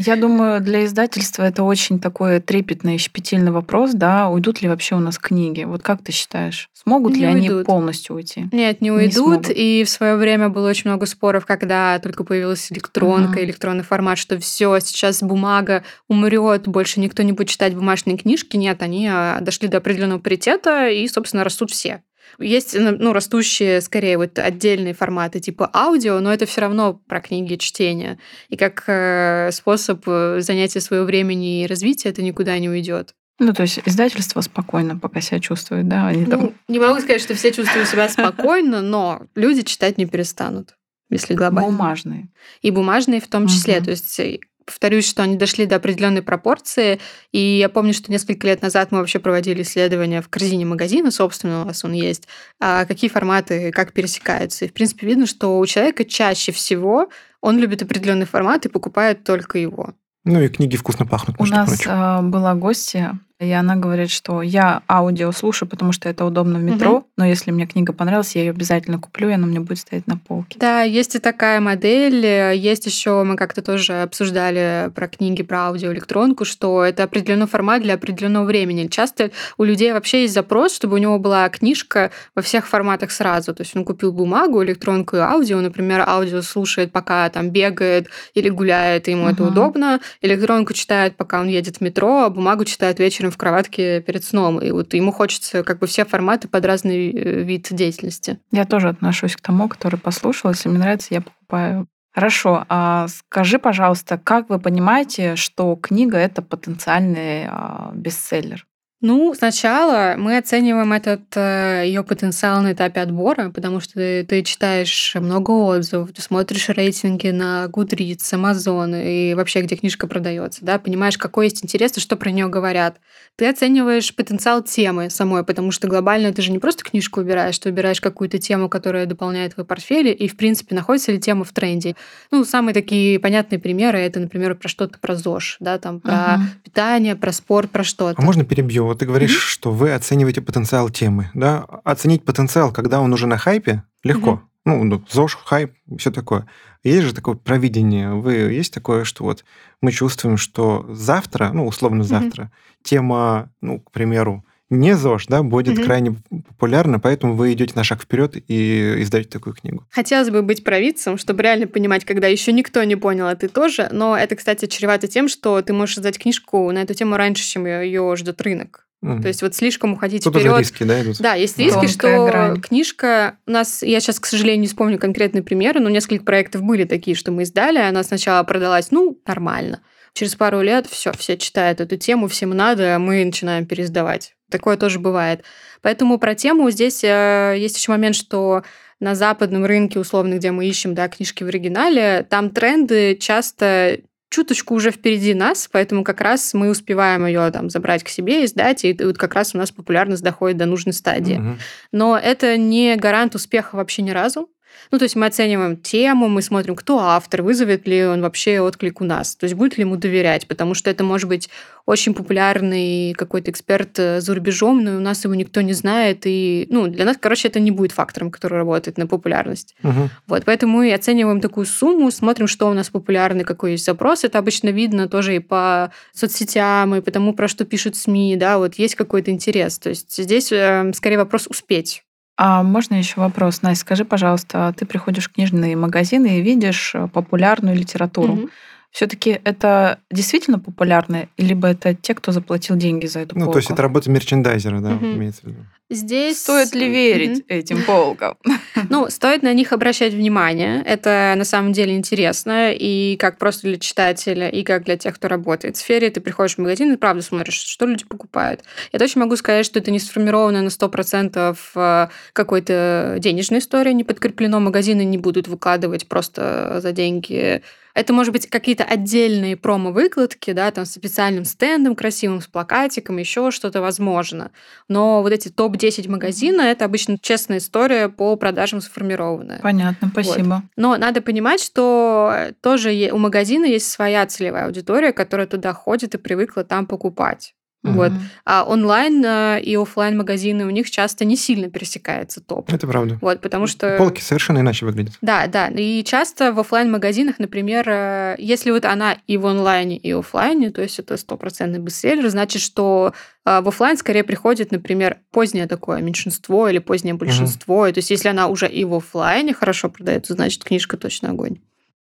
[0.06, 4.94] Я думаю, для издательства это очень такой трепетный и щепетильный вопрос, да, уйдут ли вообще
[4.94, 5.64] у нас книги?
[5.64, 7.50] Вот как ты считаешь, смогут не ли уйдут.
[7.50, 8.46] они полностью уйти?
[8.52, 9.48] Нет, не уйдут.
[9.48, 13.84] Не и в свое время было очень много споров, когда только появилась электронка, uh электронный
[13.84, 18.56] формат, что все, сейчас бумага умрет, больше никто не будет читать бумажные книжки.
[18.56, 22.02] Нет, они а, дошли до определенного паритета и, собственно, растут все.
[22.38, 27.56] Есть ну, растущие, скорее, вот отдельные форматы типа аудио, но это все равно про книги
[27.56, 28.18] чтения.
[28.48, 33.14] И как э, способ э, занятия своего времени и развития это никуда не уйдет.
[33.40, 36.06] Ну, то есть издательство спокойно пока себя чувствует, да?
[36.06, 36.54] Они ну, там...
[36.68, 40.76] Не могу сказать, что все чувствуют себя спокойно, но люди читать не перестанут,
[41.10, 41.70] если глобально.
[41.70, 42.28] Бумажные.
[42.62, 43.78] И бумажные в том числе.
[43.78, 43.84] Угу.
[43.84, 47.00] То есть э, повторюсь, что они дошли до определенной пропорции.
[47.32, 51.62] И я помню, что несколько лет назад мы вообще проводили исследования в корзине магазина, собственно,
[51.62, 52.28] у вас он есть,
[52.60, 54.64] а какие форматы как пересекаются.
[54.64, 57.08] И, в принципе, видно, что у человека чаще всего
[57.40, 59.94] он любит определенный формат и покупает только его.
[60.24, 61.36] Ну и книги вкусно пахнут.
[61.38, 62.30] У нас прочим.
[62.30, 66.96] была гостья, и она говорит, что я аудио слушаю, потому что это удобно в метро,
[66.96, 67.06] угу.
[67.16, 70.16] но если мне книга понравилась, я ее обязательно куплю, и она мне будет стоять на
[70.16, 70.58] полке.
[70.58, 72.24] Да, есть и такая модель.
[72.24, 77.94] Есть еще, мы как-то тоже обсуждали про книги, про аудиоэлектронку, что это определенный формат для
[77.94, 78.86] определенного времени.
[78.86, 83.54] Часто у людей вообще есть запрос, чтобы у него была книжка во всех форматах сразу.
[83.54, 85.60] То есть он купил бумагу, электронку и аудио.
[85.60, 89.32] Например, аудио слушает, пока там бегает или гуляет, и ему угу.
[89.32, 90.00] это удобно.
[90.20, 94.24] Электронку читает, пока он едет в метро, а бумагу читает вечером вечером в кроватке перед
[94.24, 94.58] сном.
[94.58, 98.38] И вот ему хочется как бы все форматы под разный э, вид деятельности.
[98.50, 100.50] Я тоже отношусь к тому, который послушал.
[100.50, 101.86] Если мне нравится, я покупаю.
[102.14, 108.64] Хорошо, а скажи, пожалуйста, как вы понимаете, что книга это потенциальный а, бестселлер?
[109.06, 114.42] Ну, сначала мы оцениваем этот э, ее потенциал на этапе отбора, потому что ты, ты
[114.42, 120.78] читаешь много отзывов, ты смотришь рейтинги на Goodreads, Amazon и вообще, где книжка продается, да,
[120.78, 122.96] понимаешь, какой есть интерес и что про нее говорят.
[123.36, 127.68] Ты оцениваешь потенциал темы самой, потому что глобально ты же не просто книжку выбираешь, ты
[127.68, 131.94] выбираешь какую-то тему, которая дополняет твой портфель, и, в принципе, находится ли тема в тренде.
[132.30, 136.40] Ну, самые такие понятные примеры это, например, про что-то про ЗОЖ, да, там про uh-huh.
[136.62, 138.14] питание, про спорт, про что-то.
[138.16, 138.93] А можно перебью?
[138.94, 139.50] Вот ты говоришь, mm-hmm.
[139.50, 141.64] что вы оцениваете потенциал темы, да?
[141.82, 144.40] Оценить потенциал, когда он уже на хайпе, легко.
[144.64, 144.84] Mm-hmm.
[144.84, 146.46] Ну, ЗОЖ, хайп, все такое.
[146.84, 148.14] Есть же такое провидение.
[148.14, 149.44] Вы есть такое, что вот
[149.80, 152.84] мы чувствуем, что завтра, ну, условно завтра, mm-hmm.
[152.84, 154.44] тема, ну, к примеру,
[154.78, 155.84] не ЗОЖ, да, будет угу.
[155.84, 156.16] крайне
[156.48, 159.86] популярна, поэтому вы идете на шаг вперед и издаете такую книгу.
[159.90, 163.88] Хотелось бы быть провидцем, чтобы реально понимать, когда еще никто не понял, а ты тоже.
[163.90, 167.66] Но это, кстати, чревато тем, что ты можешь издать книжку на эту тему раньше, чем
[167.66, 168.84] ее ждет рынок.
[169.04, 169.20] Mm.
[169.20, 170.58] То есть вот слишком уходить Тут вперед.
[170.58, 171.18] риски, да, идут?
[171.20, 172.60] Да, есть риски, Тонкая что грань.
[172.60, 173.36] книжка...
[173.46, 177.14] У нас, я сейчас, к сожалению, не вспомню конкретные примеры, но несколько проектов были такие,
[177.14, 179.82] что мы издали, она сначала продалась, ну, нормально.
[180.14, 184.33] Через пару лет все, все читают эту тему, всем надо, а мы начинаем переиздавать.
[184.50, 185.44] Такое тоже бывает.
[185.82, 188.62] Поэтому про тему здесь э, есть еще момент, что
[189.00, 193.98] на западном рынке, условно, где мы ищем да, книжки в оригинале, там тренды часто
[194.30, 198.84] чуточку уже впереди нас, поэтому как раз мы успеваем ее там забрать к себе, издать,
[198.84, 201.36] и вот как раз у нас популярность доходит до нужной стадии.
[201.36, 201.56] Угу.
[201.92, 204.48] Но это не гарант успеха вообще ни разу.
[204.90, 209.00] Ну, то есть мы оцениваем тему, мы смотрим, кто автор, вызовет ли он вообще отклик
[209.00, 211.48] у нас, то есть будет ли ему доверять, потому что это может быть
[211.86, 216.66] очень популярный какой-то эксперт э, за рубежом, но у нас его никто не знает, и,
[216.70, 219.76] ну, для нас, короче, это не будет фактором, который работает на популярность.
[219.82, 220.10] Угу.
[220.26, 224.38] Вот, поэтому мы оцениваем такую сумму, смотрим, что у нас популярный, какой есть запрос, это
[224.38, 228.76] обычно видно тоже и по соцсетям, и по тому, про что пишут СМИ, да, вот
[228.76, 232.02] есть какой-то интерес, то есть здесь э, скорее вопрос успеть.
[232.36, 237.06] А можно еще вопрос, Настя, скажи, пожалуйста, ты приходишь в книжные магазины и видишь э,
[237.06, 238.32] популярную литературу.
[238.32, 238.48] Угу.
[238.94, 243.54] Все-таки это действительно популярно, либо это те, кто заплатил деньги за эту ну, полку?
[243.54, 245.06] то есть это работа мерчендайзера, да, угу.
[245.06, 245.66] имеется в виду.
[245.90, 246.40] Здесь...
[246.40, 247.46] Стоит ли верить угу.
[247.48, 248.36] этим полкам?
[248.90, 250.82] Ну, стоит на них обращать внимание.
[250.84, 252.72] Это на самом деле интересно.
[252.72, 256.10] И как просто для читателя, и как для тех, кто работает в сфере.
[256.10, 258.62] Ты приходишь в магазин и правда смотришь, что люди покупают.
[258.92, 264.04] Я точно могу сказать, что это не сформировано на 100% э, какой-то денежной истории, не
[264.04, 264.60] подкреплено.
[264.60, 267.62] Магазины не будут выкладывать просто за деньги
[267.94, 273.50] Это может быть какие-то отдельные промо-выкладки, да, там с специальным стендом красивым, с плакатиком, еще
[273.52, 274.50] что-то возможно.
[274.88, 279.60] Но вот эти топ-10 магазина— это обычно честная история по продажам сформированная.
[279.60, 280.54] Понятно, спасибо.
[280.54, 280.62] Вот.
[280.76, 286.18] Но надо понимать, что тоже у магазина есть своя целевая аудитория, которая туда ходит и
[286.18, 287.54] привыкла там покупать.
[287.84, 287.92] Угу.
[287.92, 288.12] Вот.
[288.46, 292.72] А онлайн э, и офлайн магазины у них часто не сильно пересекается топ.
[292.72, 293.18] Это правда.
[293.20, 293.98] Вот, потому что...
[293.98, 295.14] Полки совершенно иначе выглядят.
[295.20, 295.68] Да, да.
[295.68, 300.70] И часто в офлайн магазинах например, э, если вот она и в онлайне, и офлайне,
[300.70, 303.12] то есть это стопроцентный бестселлер, значит, что
[303.44, 307.82] э, в офлайн скорее приходит, например, позднее такое меньшинство или позднее большинство.
[307.82, 307.92] Угу.
[307.92, 311.58] То есть если она уже и в офлайне хорошо продается, значит, книжка точно огонь.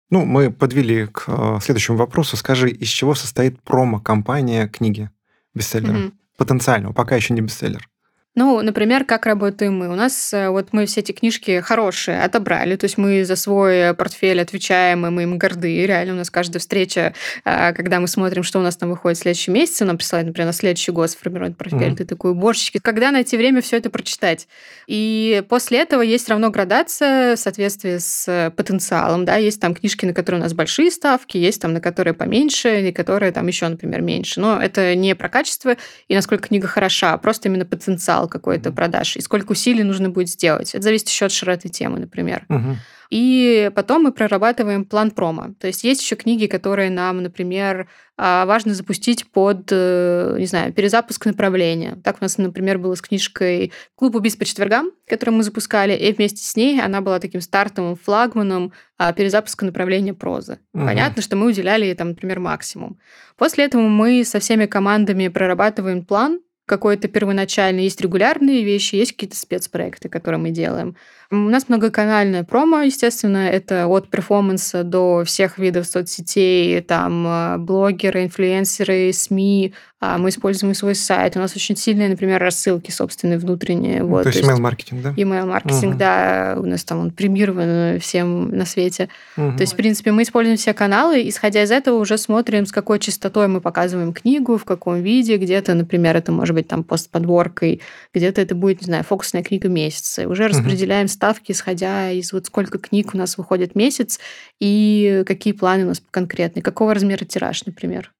[0.10, 2.38] Ну, мы подвели к следующему вопросу.
[2.38, 5.10] Скажи, из чего состоит промо-компания книги?
[5.54, 5.98] Бестселлера.
[6.08, 6.12] Угу.
[6.38, 7.88] Потенциального, пока еще не бестселлер.
[8.36, 9.90] Ну, например, как работаем мы?
[9.90, 13.94] У нас э, вот мы все эти книжки хорошие отобрали, то есть мы за свой
[13.94, 15.86] портфель отвечаем, и мы им горды.
[15.86, 17.14] Реально у нас каждая встреча,
[17.46, 20.48] э, когда мы смотрим, что у нас там выходит в следующий месяц, нам присылают, например,
[20.48, 21.96] на следующий год сформировать портфель, mm-hmm.
[21.96, 24.48] ты такой, божечки, когда найти время все это прочитать?
[24.88, 30.14] И после этого есть равно градация в соответствии с потенциалом, да, есть там книжки, на
[30.16, 34.02] которые у нас большие ставки, есть там, на которые поменьше, и которые там еще, например,
[34.02, 34.40] меньше.
[34.40, 38.72] Но это не про качество и насколько книга хороша, а просто именно потенциал потенциал какой-то
[38.72, 40.76] продаж и сколько усилий нужно будет сделать.
[40.76, 42.46] Это зависит еще от широты темы, например.
[42.50, 42.78] Угу.
[43.10, 45.54] И потом мы прорабатываем план промо.
[45.60, 50.74] То есть есть еще книги, которые нам, например, а, важно запустить под, э, не знаю,
[50.74, 52.00] перезапуск направления.
[52.04, 56.12] Так у нас, например, было с книжкой «Клуб убийств по четвергам», которую мы запускали, и
[56.12, 60.58] вместе с ней она была таким стартовым флагманом а, перезапуска направления прозы.
[60.74, 60.86] Угу.
[60.86, 62.98] Понятно, что мы уделяли ей, там, например, максимум.
[63.38, 67.84] После этого мы со всеми командами прорабатываем план, какой-то первоначальный.
[67.84, 70.96] Есть регулярные вещи, есть какие-то спецпроекты, которые мы делаем.
[71.34, 78.26] У нас многоканальная промо, естественно, это от перформанса до всех видов соцсетей, там э, блогеры,
[78.26, 79.74] инфлюенсеры, СМИ,
[80.06, 81.38] а мы используем свой сайт.
[81.38, 84.02] У нас очень сильные, например, рассылки собственные внутренние.
[84.02, 85.12] Ну, вот, то, есть email-маркетинг, да?
[85.12, 85.98] Email-маркетинг, угу.
[85.98, 86.56] да.
[86.58, 89.08] У нас там он премирован всем на свете.
[89.38, 89.54] Угу.
[89.56, 93.00] То есть, в принципе, мы используем все каналы, исходя из этого уже смотрим, с какой
[93.00, 95.38] частотой мы показываем книгу, в каком виде.
[95.38, 97.82] Где-то, например, это может быть там постподборкой,
[98.14, 100.24] где-то это будет, не знаю, фокусная книга месяца.
[100.24, 100.50] И уже угу.
[100.50, 104.20] распределяем ставки, исходя из вот сколько книг у нас выходит месяц
[104.60, 108.12] и какие планы у нас конкретные, какого размера тираж, например.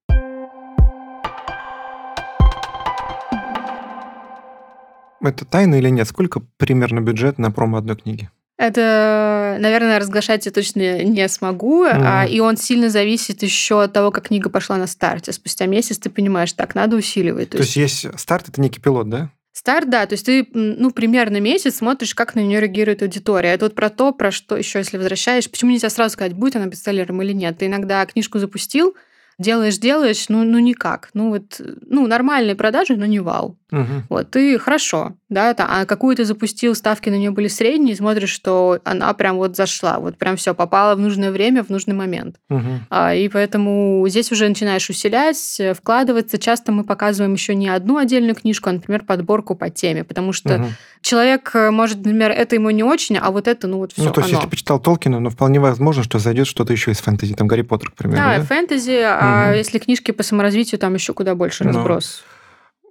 [5.22, 6.08] Это тайна или нет?
[6.08, 8.30] Сколько примерно бюджет на промо одной книги?
[8.58, 12.02] Это, наверное, разглашать я точно не смогу, mm.
[12.06, 15.34] а, и он сильно зависит еще от того, как книга пошла на старте.
[15.34, 17.50] Спустя месяц ты понимаешь, так, надо усиливать.
[17.50, 19.30] То, то есть, есть старт, это некий пилот, да?
[19.64, 23.54] Старт, да, то есть ты, ну, примерно месяц смотришь, как на нее реагирует аудитория.
[23.54, 26.66] Это вот про то, про что еще, если возвращаешь, почему нельзя сразу сказать, будет она
[26.66, 27.60] бестселлером или нет.
[27.60, 28.98] Ты иногда книжку запустил,
[29.40, 31.10] делаешь, делаешь, ну, ну никак.
[31.14, 33.58] Ну вот, ну, нормальные продажи, но не вау.
[33.72, 34.04] Угу.
[34.10, 38.30] Вот, ты хорошо, да, это, а какую ты запустил, ставки на нее были средние, смотришь,
[38.30, 42.36] что она прям вот зашла, вот прям все попала в нужное время, в нужный момент.
[42.50, 42.62] Угу.
[42.92, 46.38] А, и поэтому здесь уже начинаешь усилять, вкладываться.
[46.38, 50.56] Часто мы показываем еще не одну отдельную книжку, а, например, подборку по теме, потому что
[50.56, 50.66] угу.
[51.04, 54.04] Человек э, может, например, это ему не очень, а вот это, ну вот все.
[54.04, 54.40] Ну, то есть, оно.
[54.40, 57.92] если почитал Толкина, но вполне возможно, что зайдет что-то еще из фэнтези, там Гарри Поттер,
[57.92, 58.22] к примеру.
[58.22, 58.44] Да, да?
[58.44, 59.18] фэнтези, угу.
[59.22, 61.74] а если книжки по саморазвитию, там еще куда больше ну.
[61.74, 62.24] разброс.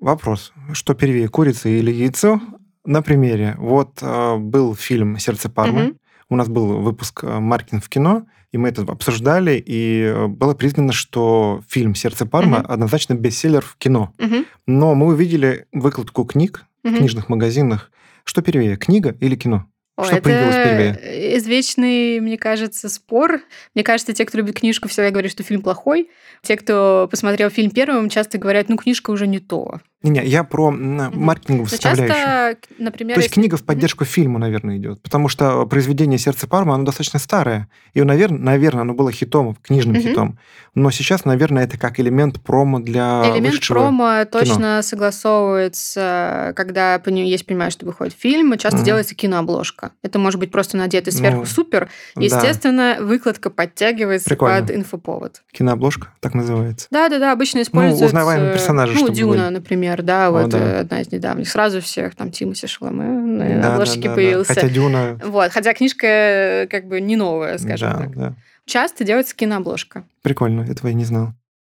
[0.01, 0.53] Вопрос.
[0.73, 2.41] Что первее, курица или яйцо?
[2.85, 3.55] На примере.
[3.59, 5.85] Вот э, был фильм «Сердце Пармы».
[5.85, 5.97] Угу.
[6.31, 10.55] У нас был выпуск э, «Маркетинг в кино», и мы это обсуждали, и э, было
[10.55, 12.67] признано, что фильм «Сердце Пармы» угу.
[12.73, 14.13] однозначно бестселлер в кино.
[14.19, 14.45] Угу.
[14.67, 16.95] Но мы увидели выкладку книг угу.
[16.95, 17.91] в книжных магазинах.
[18.25, 19.67] Что первее, книга или кино?
[19.97, 21.37] О, что это появилось первее?
[21.37, 23.43] извечный, мне кажется, спор.
[23.75, 26.11] Мне кажется, те, кто любит книжку, всегда говорят, что фильм плохой.
[26.43, 29.81] Те, кто посмотрел фильм первым, часто говорят, ну, книжка уже не то.
[30.03, 32.09] Не-не, я про маркетинговую составляющую.
[32.09, 33.41] Часто, например, То есть если...
[33.41, 35.01] книга в поддержку фильма, наверное, идет.
[35.03, 37.69] Потому что произведение «Сердце Парма», оно достаточно старое.
[37.95, 40.03] И, наверное, наверное оно было хитом, книжным угу.
[40.03, 40.39] хитом.
[40.75, 47.75] Но сейчас, наверное, это как элемент промо для Элемент промо точно согласовывается, когда есть понимаешь,
[47.75, 49.93] что выходит фильм, часто делается кинообложка.
[50.03, 51.91] Это может быть просто надетый сверху ну, супер.
[52.17, 53.05] Естественно, да.
[53.05, 54.61] выкладка подтягивается Прикольно.
[54.61, 55.43] под инфоповод.
[55.53, 56.89] Кинообложка, так называется.
[56.91, 58.03] Да-да-да, обычно используется...
[58.03, 60.59] Ну, узнаваемые персонажи, Ну, Дюна, например например, да, О, вот да.
[60.59, 61.49] Э, одна из недавних.
[61.49, 64.55] Сразу всех, там, Тимати Шаломе на да, обложке да, появился.
[64.55, 64.61] Да.
[64.61, 65.21] Хотя Дюна...
[65.25, 68.17] Вот, хотя книжка э, как бы не новая, скажем да, так.
[68.17, 68.35] Да.
[68.67, 70.05] Часто делается кинообложка.
[70.23, 71.33] Прикольно, этого я не знал.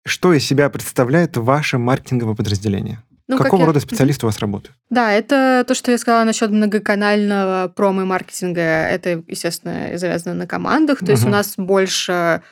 [0.06, 3.02] Что из себя представляет ваше маркетинговое подразделение?
[3.26, 3.80] Ну, Какого как рода я...
[3.80, 4.76] специалисты у вас работают?
[4.90, 8.60] Да, это то, что я сказала насчет многоканального промо и маркетинга.
[8.60, 10.98] Это, естественно, завязано на командах.
[10.98, 11.12] То угу.
[11.12, 12.42] есть у нас больше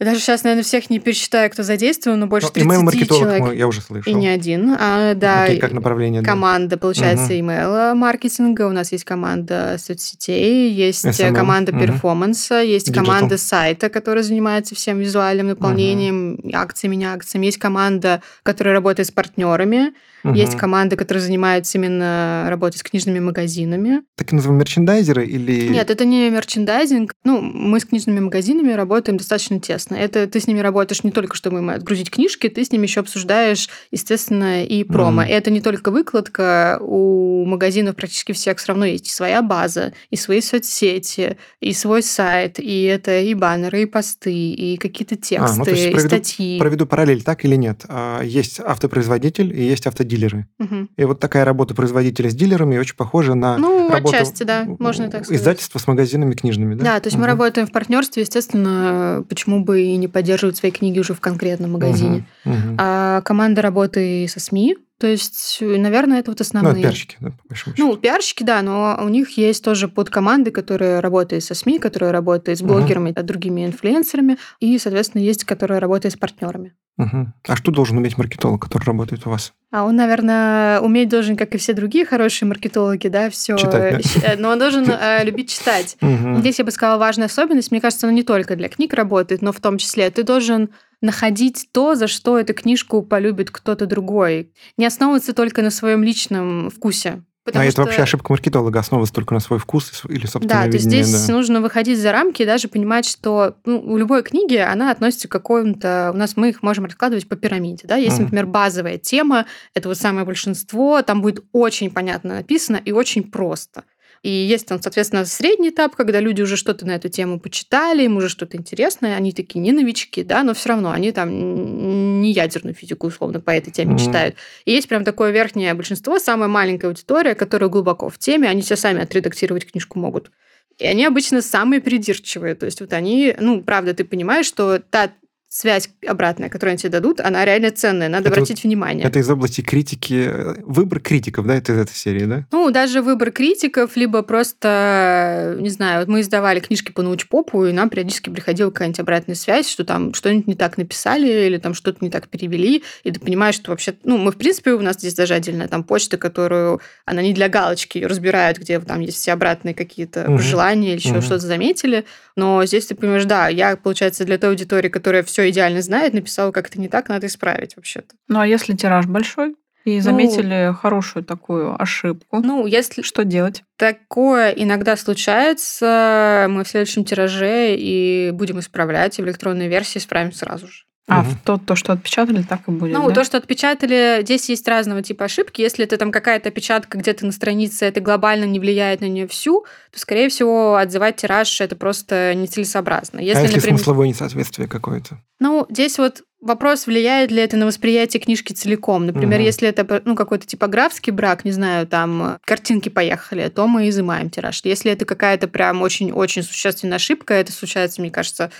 [0.00, 3.54] Даже сейчас, наверное, всех не пересчитаю, кто задействован, но больше ну, 30 человек.
[3.54, 4.10] я уже слышал.
[4.10, 4.76] И не один.
[4.78, 6.20] А, да, Окей, как направление.
[6.22, 6.78] Команда, да.
[6.78, 7.34] получается, угу.
[7.34, 11.32] email-маркетинга, у нас есть команда соцсетей, есть SMM.
[11.32, 11.80] команда угу.
[11.80, 12.94] перформанса, есть Digital.
[12.94, 16.50] команда сайта, которая занимается всем визуальным наполнением, угу.
[16.54, 17.46] акциями, не акциями.
[17.46, 19.92] Есть команда, которая работает с партнерами.
[20.24, 20.34] Угу.
[20.34, 24.02] Есть команды, которые занимаются именно работой с книжными магазинами.
[24.16, 25.68] Так называемые мерчендайзеры или...
[25.68, 27.12] Нет, это не мерчендайзинг.
[27.24, 29.96] Ну, мы с книжными магазинами работаем достаточно тесно.
[29.96, 33.00] Это ты с ними работаешь не только, чтобы им отгрузить книжки, ты с ними еще
[33.00, 35.24] обсуждаешь, естественно, и промо.
[35.24, 35.28] Mm.
[35.28, 36.78] И это не только выкладка.
[36.80, 42.58] У магазинов практически всех все равно есть своя база, и свои соцсети, и свой сайт,
[42.58, 46.08] и это и баннеры, и посты, и какие-то тексты, а, ну, то есть и проведу,
[46.08, 46.58] статьи.
[46.58, 47.82] Проведу параллель, так или нет?
[47.88, 50.46] А, есть автопроизводитель и есть автодилер дилеры.
[50.58, 50.88] Угу.
[50.96, 55.10] И вот такая работа производителя с дилерами очень похожа на ну, работу отчасти, да, можно
[55.10, 55.40] так сказать.
[55.40, 56.84] издательства с магазинами книжными, да?
[56.84, 57.22] Да, то есть угу.
[57.22, 61.72] мы работаем в партнерстве, естественно, почему бы и не поддерживать свои книги уже в конкретном
[61.72, 62.26] магазине.
[62.44, 62.54] Угу.
[62.54, 62.76] Угу.
[62.78, 66.76] А команда работы со СМИ, то есть, наверное, это вот основные...
[66.76, 67.86] Ну, пиарщики, да, по большому счету.
[67.86, 72.58] Ну, пиарщики, да, но у них есть тоже подкоманды, которые работают со СМИ, которые работают
[72.58, 73.22] с блогерами, угу.
[73.22, 76.72] другими инфлюенсерами, и, соответственно, есть, которые работают с партнерами.
[76.96, 77.34] Угу.
[77.48, 79.52] А что должен уметь маркетолог, который работает у вас?
[79.70, 83.58] А он, наверное, уметь должен, как и все другие хорошие маркетологи, да, все.
[83.58, 84.32] Читать, да?
[84.32, 85.98] Э, но он должен э, любить читать.
[86.38, 87.72] Здесь я бы сказала важная особенность.
[87.72, 91.68] Мне кажется, она не только для книг работает, но в том числе ты должен находить
[91.72, 94.52] то, за что эту книжку полюбит кто-то другой.
[94.76, 97.22] Не основываться только на своем личном вкусе.
[97.44, 97.82] Потому а что...
[97.82, 101.08] это вообще ошибка маркетолога, основываться только на свой вкус или собственное Да, видение, то есть
[101.08, 101.32] здесь да.
[101.34, 105.32] нужно выходить за рамки и даже понимать, что ну, у любой книги она относится к
[105.32, 106.10] какому-то...
[106.14, 107.86] У нас мы их можем раскладывать по пирамиде.
[107.86, 107.96] Да?
[107.96, 108.22] Есть, mm.
[108.22, 113.84] например, базовая тема, это вот самое большинство, там будет очень понятно написано и очень просто.
[114.24, 118.16] И есть там, соответственно, средний этап, когда люди уже что-то на эту тему почитали, им
[118.16, 122.74] уже что-то интересное, они такие не новички, да, но все равно они там не ядерную
[122.74, 123.98] физику условно по этой теме mm-hmm.
[123.98, 124.36] читают.
[124.64, 128.76] И есть прям такое верхнее большинство, самая маленькая аудитория, которая глубоко в теме, они все
[128.76, 130.30] сами отредактировать книжку могут.
[130.78, 132.54] И они обычно самые придирчивые.
[132.54, 135.12] То есть вот они, ну, правда, ты понимаешь, что та
[135.54, 139.06] связь обратная, которую они тебе дадут, она реально ценная, надо это обратить вот, внимание.
[139.06, 140.28] Это из области критики,
[140.64, 142.44] выбор критиков, да, это из этой серии, да?
[142.50, 147.72] Ну, даже выбор критиков, либо просто, не знаю, вот мы издавали книжки по научпопу, и
[147.72, 151.98] нам периодически приходила какая-нибудь обратная связь, что там что-нибудь не так написали, или там что-то
[152.00, 155.14] не так перевели, и ты понимаешь, что вообще, ну, мы, в принципе, у нас здесь
[155.14, 159.32] даже отдельная там почта, которую, она не для галочки, ее разбирают, где там есть все
[159.32, 160.38] обратные какие-то угу.
[160.38, 161.22] пожелания или еще угу.
[161.22, 165.82] что-то заметили, но здесь ты понимаешь, да, я, получается, для той аудитории, которая все идеально
[165.82, 168.14] знает, написала как-то не так, надо исправить вообще-то.
[168.28, 169.56] Ну, а если тираж большой?
[169.84, 172.40] И ну, заметили ну, хорошую такую ошибку.
[172.40, 173.64] Ну, если что делать?
[173.76, 180.32] Такое иногда случается, мы в следующем тираже и будем исправлять, и в электронной версии исправим
[180.32, 180.84] сразу же.
[181.06, 181.28] А угу.
[181.44, 182.94] то, то, что отпечатали, так и будет.
[182.94, 183.14] Ну, да?
[183.14, 185.60] то, что отпечатали, здесь есть разного типа ошибки.
[185.60, 189.66] Если это там какая-то опечатка где-то на странице, это глобально не влияет на нее всю,
[189.92, 193.20] то, скорее всего, отзывать тираж это просто нецелесообразно.
[193.20, 193.78] Если, а если например...
[193.78, 195.20] смысловое несоответствие какое-то?
[195.40, 199.06] Ну, здесь вот вопрос, влияет ли это на восприятие книжки целиком.
[199.06, 199.46] Например, угу.
[199.46, 204.60] если это ну, какой-то типографский брак, не знаю, там картинки поехали, то мы изымаем тираж.
[204.64, 208.50] Если это какая-то прям очень-очень существенная ошибка, это случается, мне кажется,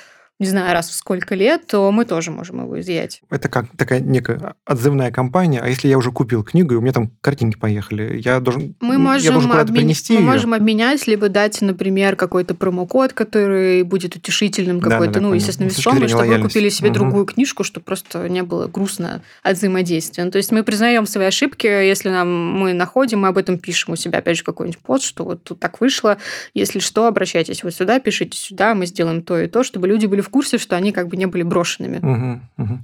[0.41, 3.23] не знаю, раз в сколько лет, то мы тоже можем его изъять.
[3.31, 6.93] Это как такая некая отзывная компания, а если я уже купил книгу, и у меня
[6.93, 9.85] там картинки поехали, я должен, мы можем я должен куда-то обмен...
[9.85, 10.27] принести Мы ее?
[10.27, 15.69] можем обменять, либо дать, например, какой-то промокод, который будет утешительным, какой-то, да, да, ну, естественно,
[15.69, 16.95] весомый, чтобы вы купили себе угу.
[16.95, 20.25] другую книжку, чтобы просто не было грустно от взаимодействия.
[20.25, 23.93] Ну, то есть мы признаем свои ошибки, если нам мы находим, мы об этом пишем
[23.93, 26.19] у себя, опять же, какой-нибудь пост, что вот тут так вышло,
[26.55, 30.24] если что, обращайтесь вот сюда, пишите сюда, мы сделаем то и то, чтобы люди были
[30.25, 31.99] в курсе, что они как бы не были брошенными.
[31.99, 32.79] Угу, угу.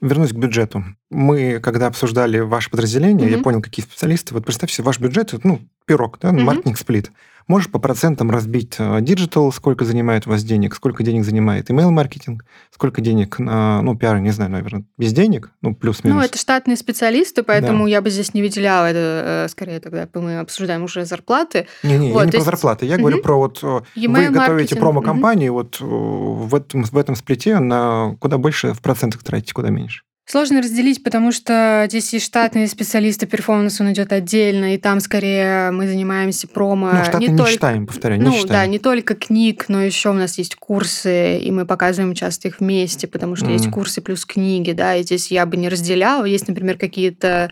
[0.00, 0.84] Вернусь к бюджету.
[1.10, 3.36] Мы, когда обсуждали ваше подразделение, угу.
[3.36, 4.34] я понял, какие специалисты.
[4.34, 6.40] Вот представьте ваш бюджет, ну, пирог, да, угу.
[6.40, 7.10] маркетинг-сплит.
[7.46, 13.00] Можешь по процентам разбить digital, сколько занимает у вас денег, сколько денег занимает email-маркетинг, сколько
[13.00, 16.18] денег на, ну, пиар, не знаю, наверное, без денег, ну, плюс-минус.
[16.18, 17.90] Ну, это штатные специалисты, поэтому да.
[17.90, 21.66] я бы здесь не выделяла это, э, скорее тогда мы обсуждаем уже зарплаты.
[21.82, 22.46] Не-не, вот, я не про есть...
[22.46, 23.02] зарплаты, я угу.
[23.02, 25.58] говорю про вот, вы готовите промо-компании, угу.
[25.58, 30.02] вот в этом, в этом сплите на куда больше в процентах тратите, куда меньше.
[30.26, 35.70] Сложно разделить, потому что здесь есть штатные специалисты, performance он идет отдельно, и там скорее
[35.70, 36.92] мы занимаемся промо.
[36.92, 37.52] Ну, штаты не, не только...
[37.52, 38.48] читаем, повторяю, не ну, читаем.
[38.48, 42.60] да, не только книг, но еще у нас есть курсы, и мы показываем часто их
[42.60, 43.52] вместе, потому что mm.
[43.52, 46.24] есть курсы плюс книги, да, и здесь я бы не разделяла.
[46.24, 47.50] Есть, например, какие-то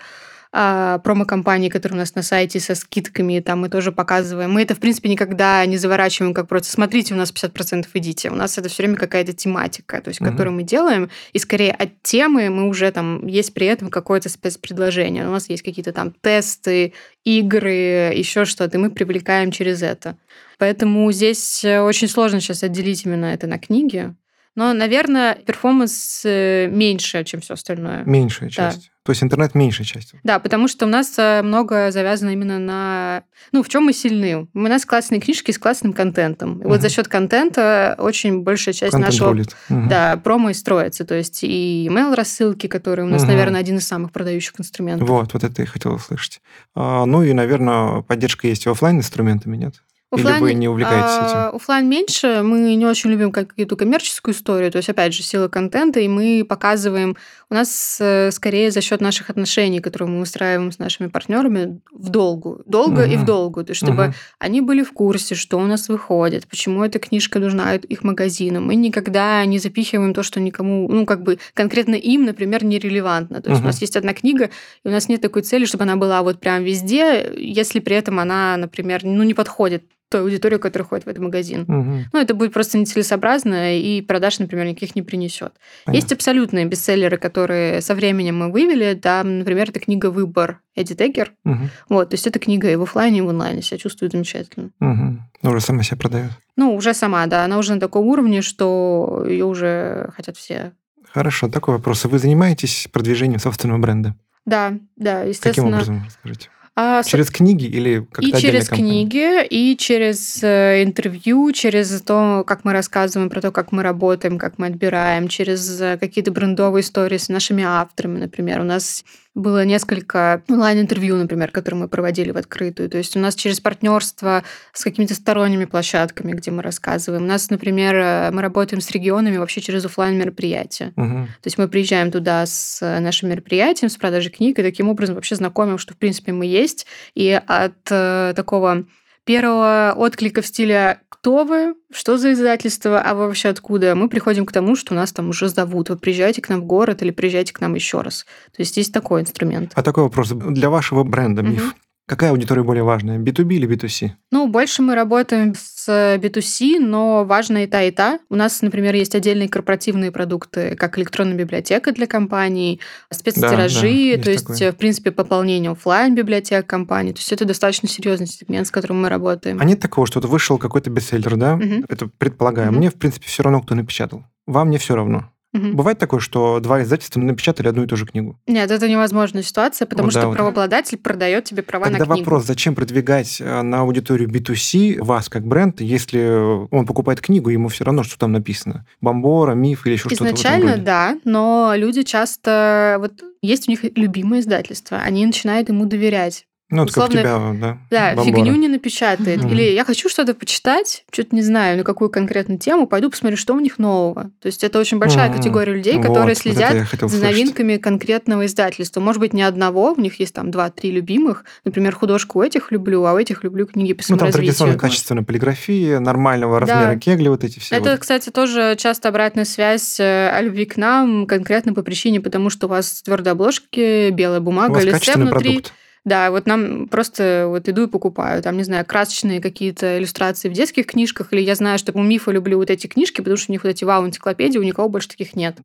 [0.55, 4.53] а, промо-компании, которые у нас на сайте со скидками, там мы тоже показываем.
[4.53, 8.29] Мы это, в принципе, никогда не заворачиваем как просто «смотрите, у нас 50% идите».
[8.29, 10.31] У нас это все время какая-то тематика, то есть, угу.
[10.31, 15.27] которую мы делаем, и скорее от темы мы уже там, есть при этом какое-то спецпредложение.
[15.27, 16.93] У нас есть какие-то там тесты,
[17.25, 20.19] игры, еще что-то, и мы привлекаем через это.
[20.59, 24.15] Поэтому здесь э, очень сложно сейчас отделить именно это на книги.
[24.55, 28.05] Но, наверное, перформанс э, меньше, чем все остальное.
[28.05, 28.91] Меньшая часть.
[29.05, 30.15] То есть интернет меньшая часть.
[30.23, 33.25] Да, потому что у нас э, много завязано именно на...
[33.51, 34.47] Ну, в чем мы сильны?
[34.55, 36.59] У нас классные книжки с классным контентом.
[36.59, 36.69] И угу.
[36.69, 39.57] вот за счет контента очень большая часть Контент нашего рулит.
[39.69, 41.05] да, промо и строится.
[41.05, 43.33] То есть и email рассылки, которые у нас, угу.
[43.33, 45.09] наверное, один из самых продающих инструментов.
[45.09, 46.41] Вот, вот это я хотел услышать.
[46.77, 49.83] А, ну и, наверное, поддержка есть и офлайн инструментами, нет?
[50.12, 51.57] Оффлайн, Или вы не увлекаетесь этим?
[51.57, 52.42] Оффлайн меньше.
[52.42, 54.70] Мы не очень любим какую-то коммерческую историю.
[54.70, 57.16] То есть, опять же, сила контента, и мы показываем...
[57.48, 62.09] У нас э, скорее за счет наших отношений, которые мы устраиваем с нашими партнерами, в
[62.09, 62.62] долгу.
[62.66, 63.11] Долго угу.
[63.11, 63.64] и в долгу.
[63.64, 64.14] То есть, чтобы угу.
[64.38, 68.66] они были в курсе, что у нас выходит, почему эта книжка нужна их магазинам.
[68.66, 73.40] Мы никогда не запихиваем то, что никому, ну, как бы конкретно им, например, нерелевантно.
[73.40, 73.66] То есть, угу.
[73.66, 74.51] у нас есть одна книга,
[74.85, 78.18] и у нас нет такой цели, чтобы она была вот прям везде, если при этом
[78.18, 81.62] она, например, ну, не подходит той аудиторию, которая ходит в этот магазин.
[81.62, 82.11] Угу.
[82.12, 85.55] Ну, это будет просто нецелесообразно, и продаж, например, никаких не принесет.
[85.88, 88.94] Есть абсолютные бестселлеры, которые со временем мы вывели.
[88.94, 91.33] Там, например, это книга «Выбор» Эдди Теггер.
[91.44, 91.59] Угу.
[91.88, 93.62] Вот, то есть это книга и в офлайне, и в онлайне.
[93.62, 94.70] Себя чувствует замечательно.
[94.81, 95.51] Угу.
[95.51, 96.31] Уже сама себя продает.
[96.57, 97.44] Ну, уже сама, да.
[97.44, 100.72] Она уже на таком уровне, что ее уже хотят все.
[101.11, 102.05] Хорошо, такой вопрос.
[102.05, 104.14] Вы занимаетесь продвижением собственного бренда?
[104.44, 105.79] Да, да, естественно.
[105.79, 106.48] Каким образом, расскажите?
[106.74, 109.06] А, через книги или как-то И через компания?
[109.06, 114.38] книги, и через э, интервью, через то, как мы рассказываем про то, как мы работаем,
[114.38, 118.61] как мы отбираем, через э, какие-то брендовые истории с нашими авторами, например.
[118.61, 119.04] У нас
[119.35, 122.90] было несколько онлайн-интервью, например, которые мы проводили в открытую.
[122.90, 127.25] То есть у нас через партнерство с какими-то сторонними площадками, где мы рассказываем.
[127.25, 130.92] У нас, например, э, мы работаем с регионами вообще через офлайн мероприятия.
[130.97, 131.27] Угу.
[131.27, 135.35] То есть мы приезжаем туда с нашим мероприятием, с продажей книг, и таким образом вообще
[135.35, 136.87] знакомим, что, в принципе, мы есть.
[137.14, 138.85] И от э, такого
[139.25, 141.76] первого отклика в стиле «Кто вы?
[141.92, 143.00] Что за издательство?
[143.00, 145.88] А вы вообще откуда?» мы приходим к тому, что нас там уже зовут.
[145.88, 148.26] Вы приезжайте к нам в город или приезжайте к нам еще раз.
[148.56, 149.70] То есть есть такой инструмент.
[149.76, 150.30] А такой вопрос.
[150.30, 151.74] Для вашего бренда «Миф» угу.
[152.07, 154.11] Какая аудитория более важная, B2B или B2C?
[154.33, 158.19] Ну, больше мы работаем с B2C, но важно и та, и та.
[158.29, 164.23] У нас, например, есть отдельные корпоративные продукты, как электронная библиотека для компаний, спецтиражи, да, да,
[164.25, 164.73] то есть, такое.
[164.73, 167.12] в принципе, пополнение офлайн библиотек компаний.
[167.12, 169.59] То есть это достаточно серьезный сегмент, с которым мы работаем.
[169.61, 171.55] А нет такого, что вот вышел какой-то бестселлер, да?
[171.55, 171.85] Угу.
[171.88, 172.71] Это предполагаю.
[172.71, 172.79] Угу.
[172.79, 174.25] Мне, в принципе, все равно, кто напечатал.
[174.47, 175.31] Вам не все равно.
[175.55, 175.73] Угу.
[175.75, 178.38] Бывает такое, что два издательства напечатали одну и ту же книгу?
[178.47, 181.03] Нет, это невозможная ситуация, потому вот, что да, правообладатель вот.
[181.03, 182.21] продает тебе права Тогда на книгу.
[182.21, 187.69] вопрос, зачем продвигать э, на аудиторию B2C вас как бренд, если он покупает книгу, ему
[187.69, 188.87] все равно, что там написано?
[189.03, 192.97] Бомбора, миф или еще что-то Изначально, да, но люди часто...
[192.99, 196.47] Вот есть у них любимое издательство, они начинают ему доверять.
[196.72, 198.14] Ну, это условно, как у тебя, да.
[198.16, 199.40] Да, фигню не напечатает.
[199.40, 199.50] Mm-hmm.
[199.50, 203.54] Или я хочу что-то почитать, что-то не знаю, на какую конкретную тему, пойду посмотрю, что
[203.54, 204.30] у них нового.
[204.40, 205.37] То есть это очень большая mm-hmm.
[205.37, 209.00] категория людей, которые вот, следят вот за новинками конкретного издательства.
[209.00, 211.44] Может быть, не одного, у них есть там два-три любимых.
[211.64, 214.28] Например, художку у этих люблю, а у этих люблю книги по саморазвитию.
[214.28, 216.96] Ну, там традиционная качественная полиграфия, нормального размера да.
[216.96, 217.76] кегли, вот эти все.
[217.76, 218.00] Это, вот.
[218.00, 222.66] кстати, тоже часто обратная связь э, о любви к нам, конкретно по причине, потому что
[222.66, 225.56] у вас твердые обложки, белая бумага, листе внутри.
[225.56, 225.74] Продукт.
[226.05, 228.43] Да, вот нам просто вот иду и покупаю.
[228.43, 232.33] Там, не знаю, красочные какие-то иллюстрации в детских книжках, или я знаю, что у Мифа
[232.33, 235.37] люблю вот эти книжки, потому что у них вот эти вау-энциклопедии, у никого больше таких
[235.37, 235.59] нет.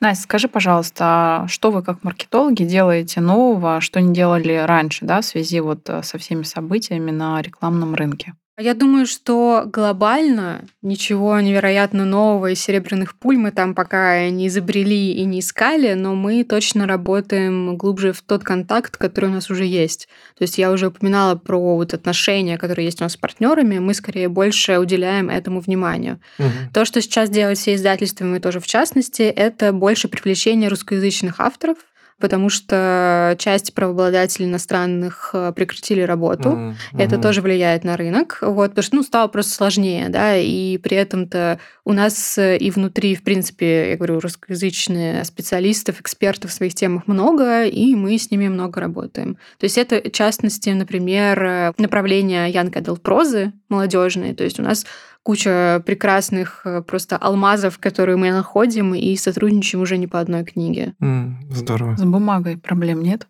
[0.00, 5.20] Настя, скажи, пожалуйста, а что вы как маркетологи делаете нового, что не делали раньше, да,
[5.20, 8.32] в связи вот э, со всеми событиями на рекламном рынке?
[8.60, 15.12] Я думаю, что глобально ничего невероятно нового и серебряных пуль мы там пока не изобрели
[15.12, 19.64] и не искали, но мы точно работаем глубже в тот контакт, который у нас уже
[19.64, 20.08] есть.
[20.36, 23.94] То есть я уже упоминала про вот отношения, которые есть у нас с партнерами, мы
[23.94, 26.20] скорее больше уделяем этому вниманию.
[26.38, 26.48] Угу.
[26.74, 31.78] То, что сейчас делают все издательства, мы тоже в частности, это больше привлечение русскоязычных авторов
[32.20, 36.50] потому что часть правообладателей иностранных э, прекратили работу.
[36.50, 36.98] Mm-hmm.
[36.98, 38.38] Это тоже влияет на рынок.
[38.42, 42.70] Вот, потому что ну, стало просто сложнее, да, и при этом-то у нас э, и
[42.70, 48.30] внутри, в принципе, я говорю, русскоязычные специалистов, экспертов в своих темах много, и мы с
[48.30, 49.34] ними много работаем.
[49.58, 54.34] То есть это, в частности, например, э, направление Young Adult прозы молодежной.
[54.34, 54.84] То есть у нас
[55.22, 60.94] куча прекрасных э, просто алмазов, которые мы находим и сотрудничаем уже не по одной книге.
[61.00, 61.96] Mm, здорово.
[61.96, 63.26] С бумагой проблем нет?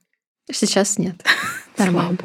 [0.50, 1.16] Сейчас нет.
[1.78, 2.18] Нормально.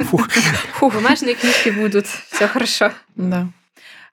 [0.00, 0.28] Фух.
[0.74, 2.92] Фух, бумажные книжки будут, все хорошо.
[3.14, 3.48] Да.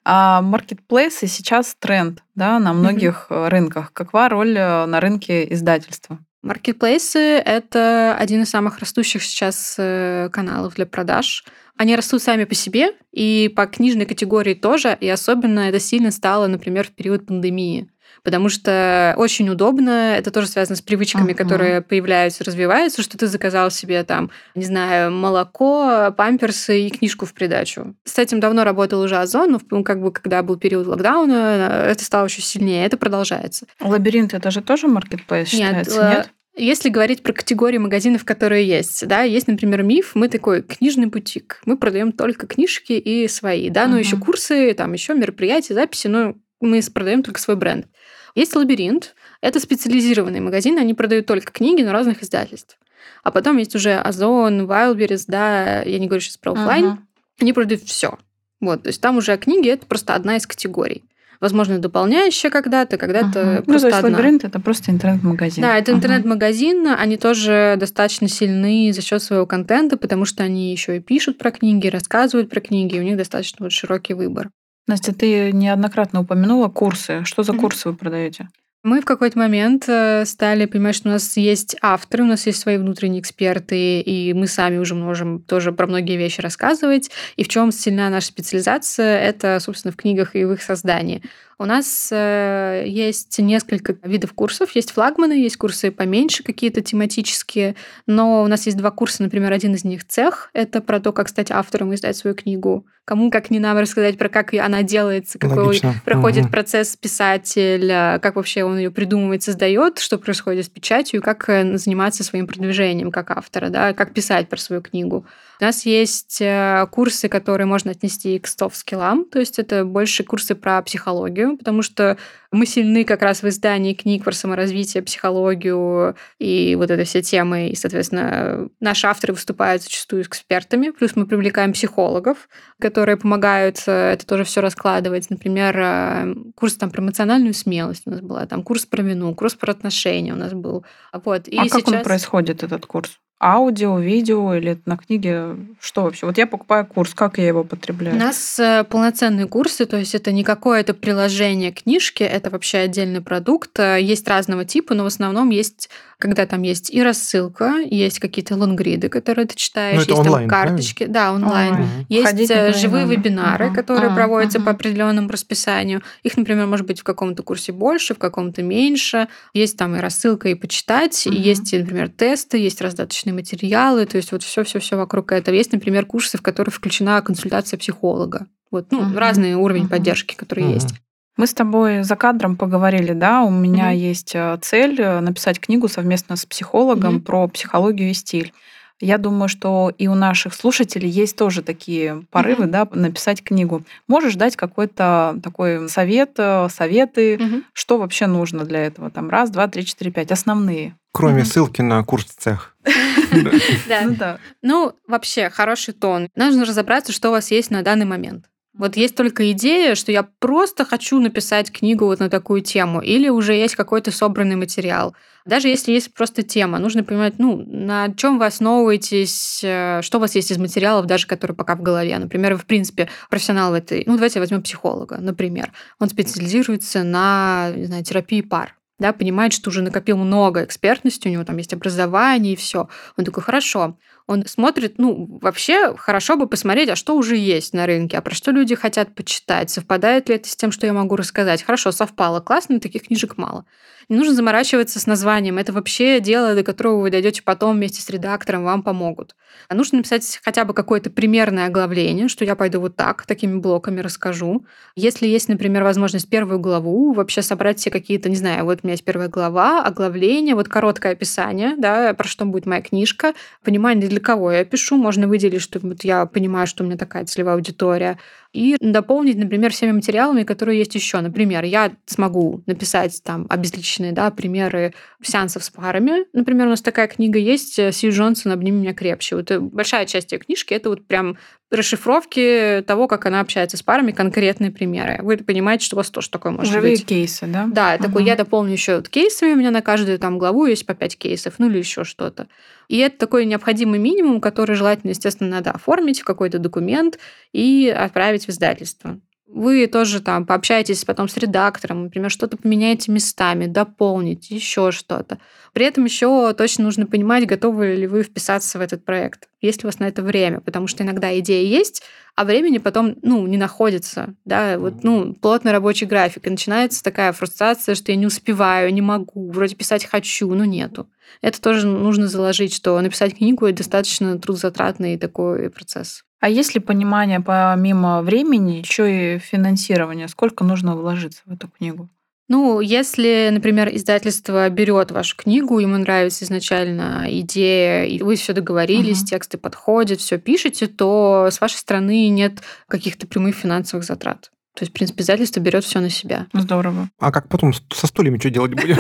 [0.05, 3.49] А маркетплейсы сейчас тренд да, на многих mm-hmm.
[3.49, 3.93] рынках.
[3.93, 6.19] Какова роль э, на рынке издательства?
[6.41, 11.45] Маркетплейсы— это один из самых растущих сейчас э, каналов для продаж.
[11.83, 16.47] Они растут сами по себе, и по книжной категории тоже, и особенно это сильно стало,
[16.47, 17.89] например, в период пандемии
[18.23, 20.15] потому что очень удобно.
[20.15, 21.35] Это тоже связано с привычками, uh-huh.
[21.35, 27.33] которые появляются, развиваются, что ты заказал себе там, не знаю, молоко, памперсы и книжку в
[27.33, 27.95] придачу.
[28.05, 32.05] С этим давно работал уже Озон, но ну, как бы когда был период локдауна, это
[32.05, 32.85] стало еще сильнее.
[32.85, 33.65] Это продолжается.
[33.81, 36.17] Лабиринт это же тоже маркетплейс считается, нет?
[36.17, 36.29] нет?
[36.55, 41.59] Если говорить про категории магазинов, которые есть, да, есть, например, миф, мы такой книжный бутик,
[41.65, 44.01] мы продаем только книжки и свои, да, но uh-huh.
[44.01, 47.87] еще курсы, там еще мероприятия, записи, но мы продаем только свой бренд.
[48.35, 52.77] Есть лабиринт, это специализированные магазины, они продают только книги, но разных издательств.
[53.23, 56.97] А потом есть уже Озон, Wildberries, да, я не говорю сейчас про офлайн, uh-huh.
[57.39, 58.19] они продают все.
[58.59, 61.03] Вот, то есть там уже книги это просто одна из категорий.
[61.43, 63.63] Возможно, дополняющая когда-то, когда-то uh-huh.
[63.63, 64.17] просто ну, то есть одна.
[64.17, 65.61] лабиринт это просто интернет-магазин.
[65.61, 65.95] Да, это uh-huh.
[65.95, 66.87] интернет-магазин.
[66.87, 71.51] Они тоже достаточно сильны за счет своего контента, потому что они еще и пишут про
[71.51, 74.51] книги, рассказывают про книги, и у них достаточно вот широкий выбор.
[74.87, 77.25] Настя, ты неоднократно упомянула курсы.
[77.25, 78.47] Что за курсы вы продаете?
[78.83, 82.59] Мы в какой-то момент э, стали понимать, что у нас есть авторы, у нас есть
[82.59, 87.09] свои внутренние эксперты, и мы сами уже можем тоже про многие вещи рассказывать.
[87.37, 91.23] И в чем сильна наша специализация, это, собственно, в книгах и в их создании.
[91.63, 94.75] У нас э, есть несколько видов курсов.
[94.75, 97.75] Есть флагманы, есть курсы поменьше, какие-то тематические.
[98.05, 100.49] Но у нас есть два курса, например, один из них цех.
[100.51, 102.85] Это про то, как стать автором и издать свою книгу.
[103.05, 105.93] Кому, как не нам, рассказать про как она делается, какой Логично.
[106.03, 106.51] проходит угу.
[106.51, 112.25] процесс писателя, как вообще он ее придумывает, создает, что происходит с печатью, как э, заниматься
[112.25, 115.25] своим продвижением как автора, да, как писать про свою книгу.
[115.63, 120.55] У нас есть э, курсы, которые можно отнести к софт-скиллам, то есть это больше курсы
[120.55, 122.17] про психологию, потому что
[122.51, 127.69] мы сильны как раз в издании книг про саморазвитие, психологию и вот этой все темы.
[127.69, 130.89] И, соответственно, наши авторы выступают зачастую экспертами.
[130.89, 132.49] Плюс мы привлекаем психологов,
[132.81, 135.29] которые помогают э, это тоже все раскладывать.
[135.29, 139.53] Например, э, курс там про эмоциональную смелость у нас была, там курс про вину, курс
[139.53, 140.85] про отношения у нас был.
[141.13, 141.47] Вот.
[141.47, 141.83] И а сейчас...
[141.83, 143.17] как он происходит, этот курс?
[143.43, 145.55] Аудио, видео или на книге?
[145.79, 146.25] Что вообще?
[146.25, 148.15] Вот я покупаю курс, как я его потребляю?
[148.15, 153.21] У нас э, полноценные курсы, то есть это не какое-то приложение книжки, это вообще отдельный
[153.21, 153.77] продукт.
[153.79, 155.89] Э, есть разного типа, но в основном есть,
[156.23, 160.59] когда там есть и рассылка, есть какие-то лонгриды, которые ты читаешь, ну, есть онлайн, там
[160.59, 161.03] карточки.
[161.03, 161.13] Правильно?
[161.13, 161.73] Да, онлайн.
[161.73, 161.87] Угу.
[162.07, 163.75] Есть Ходить э, живые вебинары, угу.
[163.75, 164.67] которые а, проводятся угу.
[164.67, 166.01] по определенному расписанию.
[166.23, 169.27] Их, например, может быть в каком-то курсе больше, в каком-то меньше.
[169.53, 171.35] Есть там и рассылка, и почитать, угу.
[171.35, 175.53] и есть, например, тесты, есть раздаточные материалы, то есть вот все-все-все вокруг этого.
[175.53, 178.47] Есть, например, курсы, в которые включена консультация психолога.
[178.71, 179.17] Вот, ну, uh-huh.
[179.17, 179.89] разный уровень uh-huh.
[179.89, 180.73] поддержки, который uh-huh.
[180.75, 180.93] есть.
[181.35, 185.59] Мы с тобой за кадром поговорили, да, у меня mm есть э, цель э, написать
[185.59, 188.53] книгу совместно с психологом mm про психологию и стиль.
[188.99, 193.83] Я думаю, что и у наших слушателей есть тоже такие порывы, mm да, написать книгу.
[194.07, 199.09] Можешь дать какой-то такой совет, э, советы, mm что вообще нужно для этого?
[199.09, 200.95] Там раз, два, три, четыре, пять, основные.
[201.11, 201.45] Кроме mm-hmm.
[201.45, 202.75] ссылки на курс цех.
[204.01, 204.39] Ну да.
[204.61, 206.29] Ну, вообще, хороший тон.
[206.35, 208.45] Нужно разобраться, что у вас есть на данный момент.
[208.75, 213.29] Вот есть только идея, что я просто хочу написать книгу вот на такую тему, или
[213.29, 215.15] уже есть какой-то собранный материал.
[215.45, 220.21] Даже если есть просто тема, нужно понимать, ну, на чем вы основываетесь, э, что у
[220.21, 222.17] вас есть из материалов, даже которые пока в голове.
[222.17, 224.03] Например, вы, в принципе, профессионал в этой...
[224.07, 225.71] Ну, давайте возьмем психолога, например.
[225.99, 231.31] Он специализируется на, не знаю, терапии пар да, понимает, что уже накопил много экспертности, у
[231.31, 232.87] него там есть образование и все.
[233.17, 233.97] Он такой, хорошо.
[234.25, 238.33] Он смотрит, ну, вообще хорошо бы посмотреть, а что уже есть на рынке, а про
[238.33, 241.63] что люди хотят почитать, совпадает ли это с тем, что я могу рассказать.
[241.63, 243.65] Хорошо, совпало, классно, таких книжек мало.
[244.09, 245.57] Не нужно заморачиваться с названием.
[245.57, 249.35] Это вообще дело, до которого вы дойдете потом вместе с редактором, вам помогут.
[249.69, 254.01] А нужно написать хотя бы какое-то примерное оглавление, что я пойду вот так, такими блоками
[254.01, 254.65] расскажу.
[254.95, 258.93] Если есть, например, возможность первую главу, вообще собрать все какие-то, не знаю, вот у меня
[258.93, 264.21] есть первая глава, оглавление, вот короткое описание, да, про что будет моя книжка, понимание, для
[264.21, 268.19] кого я пишу, можно выделить, что вот я понимаю, что у меня такая целевая аудитория,
[268.53, 271.19] и дополнить, например, всеми материалами, которые есть еще.
[271.19, 274.93] Например, я смогу написать там обезличенные да, примеры
[275.23, 276.25] сеансов с парами.
[276.33, 279.35] Например, у нас такая книга есть Сью Джонсон «Обними меня крепче».
[279.35, 281.37] Вот большая часть ее книжки— это вот прям
[281.73, 285.19] расшифровки того, как она общается с парами, конкретные примеры.
[285.23, 287.05] Вы понимаете, что у вас тоже такое может Живые быть.
[287.05, 287.67] кейсы, да?
[287.67, 288.03] Да, угу.
[288.03, 291.17] такой я дополню еще вот кейсами, у меня на каждую там главу есть по 5
[291.17, 292.47] кейсов, ну или еще что-то.
[292.89, 297.17] И это такой необходимый минимум, который желательно, естественно, надо оформить в какой-то документ
[297.53, 299.19] и отправить в издательство.
[299.53, 305.37] Вы тоже там пообщаетесь потом с редактором, например, что-то поменяете местами, дополните, еще что-то.
[305.73, 309.87] При этом еще точно нужно понимать, готовы ли вы вписаться в этот проект, есть ли
[309.87, 312.01] у вас на это время, потому что иногда идея есть,
[312.35, 317.31] а времени потом, ну, не находится, да, вот, ну, плотный рабочий график, и начинается такая
[317.31, 321.07] фрустрация, что я не успеваю, не могу, вроде писать хочу, но нету.
[321.41, 326.23] Это тоже нужно заложить, что написать книгу— это достаточно трудозатратный такой процесс.
[326.43, 330.27] А есть ли понимание помимо времени еще и финансирования?
[330.27, 332.09] Сколько нужно вложиться в эту книгу?
[332.49, 339.21] Ну, если, например, издательство берет вашу книгу, ему нравится изначально идея, и вы все договорились,
[339.21, 339.27] угу.
[339.27, 344.51] тексты подходят, все пишете, то с вашей стороны нет каких-то прямых финансовых затрат.
[344.75, 346.47] То есть, в принципе, издательство берет все на себя.
[346.51, 347.09] Здорово.
[347.19, 348.97] А как потом со стульями что делать будем?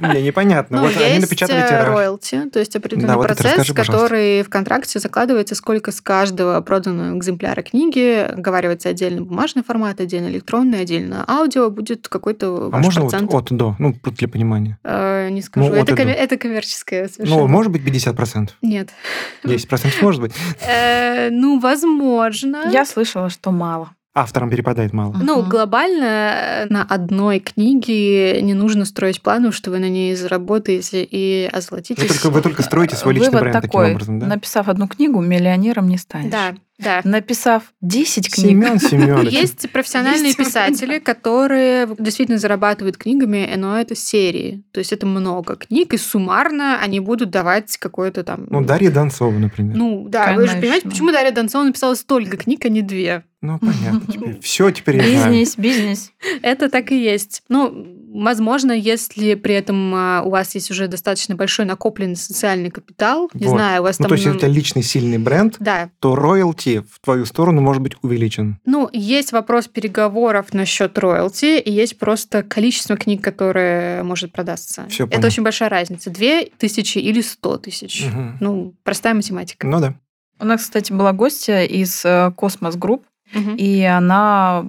[0.00, 0.80] Мне непонятно.
[0.80, 1.88] Ну, вот они напечатали э, тираж.
[1.88, 8.28] роялти, то есть определенный процесс, который в контракте закладывается, сколько с каждого проданного экземпляра книги,
[8.30, 13.74] оговаривается отдельно бумажный формат, отдельно электронный, отдельно аудио, будет какой-то А можно вот от до,
[13.80, 14.78] ну, для понимания?
[14.84, 15.68] Э, не скажу.
[15.68, 18.50] Ну, это коммерческое Ну, может быть 50%?
[18.62, 18.90] Нет.
[19.44, 20.32] 10% может быть?
[20.64, 22.68] Э, ну, возможно.
[22.70, 25.14] Я слышала, что мало авторам перепадает мало.
[25.14, 31.02] Ну, глобально э, на одной книге не нужно строить планов, что вы на ней заработаете
[31.02, 32.02] и озолотитесь.
[32.02, 34.26] Вы только, вы только строите свой личный Вывод бренд такой, таким образом, да?
[34.26, 36.30] Написав одну книгу, миллионером не станешь.
[36.30, 37.00] Да, да.
[37.04, 38.46] Написав 10 книг.
[38.46, 39.32] Семен Семенович.
[39.32, 44.62] Есть профессиональные Есть писатели, которые действительно зарабатывают книгами, но это серии.
[44.72, 48.46] То есть это много книг, и суммарно они будут давать какое-то там...
[48.50, 49.76] Ну, Дарья Донцова, например.
[49.76, 50.42] Ну, да, Конечно.
[50.42, 53.24] вы же понимаете, почему Дарья Донцова написала столько книг, а не две?
[53.42, 54.00] Ну, понятно.
[54.10, 54.38] Теперь.
[54.40, 55.32] Все теперь я знаю.
[55.32, 56.12] Бизнес, бизнес.
[56.42, 57.42] Это так и есть.
[57.48, 63.30] Ну, возможно, если при этом а, у вас есть уже достаточно большой накопленный социальный капитал,
[63.34, 64.10] не знаю, у вас ну, там...
[64.10, 65.90] то есть, если у тебя личный сильный бренд, да.
[65.98, 68.58] то роялти в твою сторону может быть увеличен.
[68.64, 74.86] Ну, есть вопрос переговоров насчет роялти, и есть просто количество книг, которые может продаться.
[74.88, 76.10] Все Это очень большая разница.
[76.10, 78.06] Две тысячи или сто тысяч.
[78.06, 78.22] Угу.
[78.40, 79.66] Ну, простая математика.
[79.66, 79.94] Ну да.
[80.40, 82.04] У нас, кстати, была гостья из
[82.36, 83.04] Космос Групп,
[83.34, 83.54] Угу.
[83.56, 84.64] И она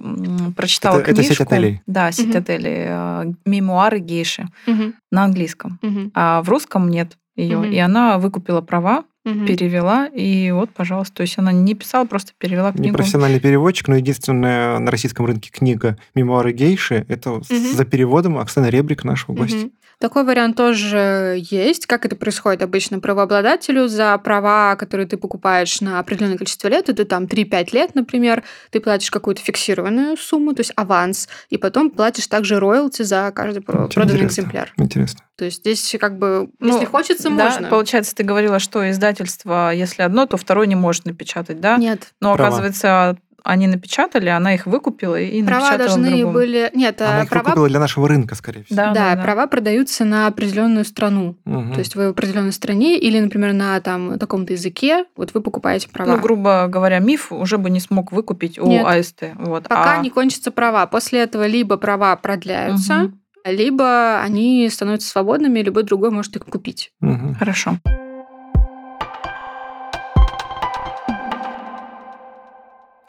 [0.56, 1.22] прочитала это, книжку.
[1.22, 1.82] Это сеть отелей?
[1.86, 2.38] Да, сеть угу.
[2.38, 2.84] отелей.
[2.86, 4.92] Э, Мемуары гейши угу.
[5.10, 5.78] на английском.
[5.82, 6.10] Угу.
[6.14, 7.58] А в русском нет ее.
[7.58, 7.66] Угу.
[7.66, 9.46] И она выкупила права, угу.
[9.46, 11.16] перевела, и вот, пожалуйста.
[11.16, 12.88] То есть она не писала, просто перевела книгу.
[12.88, 17.44] Не профессиональный переводчик, но единственная на российском рынке книга «Мемуары гейши»— это угу.
[17.48, 19.68] за переводом Оксана Ребрик, нашего гостя.
[19.98, 21.86] Такой вариант тоже есть.
[21.86, 23.00] Как это происходит обычно?
[23.00, 28.42] Правообладателю за права, которые ты покупаешь на определенное количество лет, это там 3-5 лет, например,
[28.70, 33.58] ты платишь какую-то фиксированную сумму, то есть аванс, и потом платишь также роялти за каждый
[33.58, 34.26] Очень проданный интересно.
[34.26, 34.72] экземпляр.
[34.76, 35.20] Интересно.
[35.36, 37.68] То есть здесь как бы, ну, если хочется, да, можно.
[37.68, 41.76] Получается, ты говорила, что издательство, если одно, то второе не может напечатать, да?
[41.76, 42.14] Нет.
[42.20, 42.48] Но права.
[42.48, 46.70] оказывается, они напечатали, она их выкупила и права напечатала должны были...
[46.74, 47.44] Нет, она их права...
[47.44, 48.76] выкупила для нашего рынка, скорее всего.
[48.76, 49.22] Да, да, да, да.
[49.22, 51.36] права продаются на определенную страну.
[51.44, 51.74] Угу.
[51.74, 55.90] То есть вы в определенной стране или, например, на там таком-то языке, вот вы покупаете
[55.90, 56.16] права.
[56.16, 58.86] Ну, грубо говоря, миф уже бы не смог выкупить у Нет.
[58.86, 59.24] АСТ.
[59.34, 59.64] Вот.
[59.64, 60.02] Пока а...
[60.02, 60.86] не кончатся права.
[60.86, 63.12] После этого либо права продляются, угу.
[63.44, 66.92] либо они становятся свободными, и любой другой может их купить.
[67.02, 67.34] Угу.
[67.38, 67.78] Хорошо.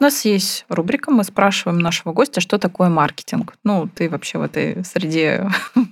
[0.06, 3.56] У нас есть рубрика, мы спрашиваем нашего гостя, что такое маркетинг.
[3.64, 5.50] Ну, ты вообще в этой среде...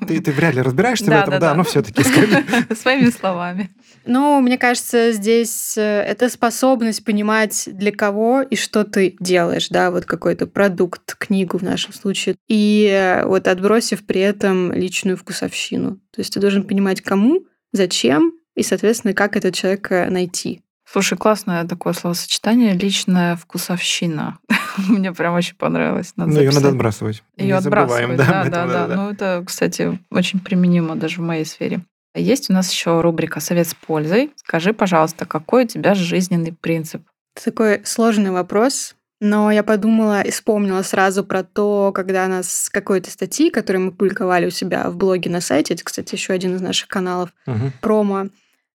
[0.07, 1.55] Ты, ты вряд ли разбираешься да, в этом, да, да, да.
[1.55, 2.45] но все таки скажи.
[2.75, 3.71] Своими словами.
[4.05, 9.89] Ну, мне кажется, здесь э, это способность понимать, для кого и что ты делаешь, да,
[9.89, 15.95] вот какой-то продукт, книгу в нашем случае, и э, вот отбросив при этом личную вкусовщину.
[16.11, 20.62] То есть ты должен понимать, кому, зачем и, соответственно, как этот человек найти.
[20.93, 24.37] Слушай, классное такое словосочетание личная вкусовщина.
[24.87, 26.13] Мне прям очень понравилось.
[26.17, 27.23] Надо ну, ее надо отбрасывать.
[27.35, 28.95] Ее отбрасывать, да, да, да, да.
[28.95, 31.81] Ну, это, кстати, очень применимо даже в моей сфере.
[32.13, 34.33] Есть у нас еще рубрика «Совет с пользой».
[34.35, 37.01] Скажи, пожалуйста, какой у тебя жизненный принцип?
[37.35, 42.69] Это такой сложный вопрос, но я подумала и вспомнила сразу про то, когда нас с
[42.69, 46.55] какой-то статьи, которую мы публиковали у себя в блоге на сайте, это, кстати, еще один
[46.55, 47.71] из наших каналов, угу.
[47.81, 48.27] промо, а,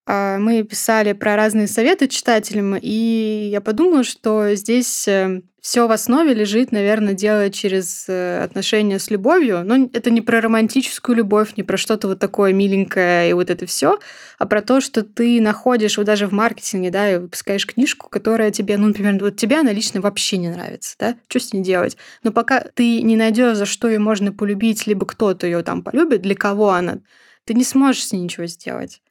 [0.07, 6.33] мы писали про разные советы читателям, и я подумала, что здесь э, все в основе
[6.33, 9.63] лежит, наверное, дело через э, отношения с любовью.
[9.63, 13.65] Но это не про романтическую любовь, не про что-то вот такое миленькое и вот это
[13.65, 13.99] все,
[14.37, 18.51] а про то, что ты находишь вот даже в маркетинге, да, и выпускаешь книжку, которая
[18.51, 21.97] тебе, ну, например, вот тебе она лично вообще не нравится, да, что с ней делать?
[22.23, 26.21] Но пока ты не найдешь, за что ее можно полюбить, либо кто-то ее там полюбит,
[26.21, 26.99] для кого она,
[27.45, 29.01] ты не сможешь с ней ничего сделать.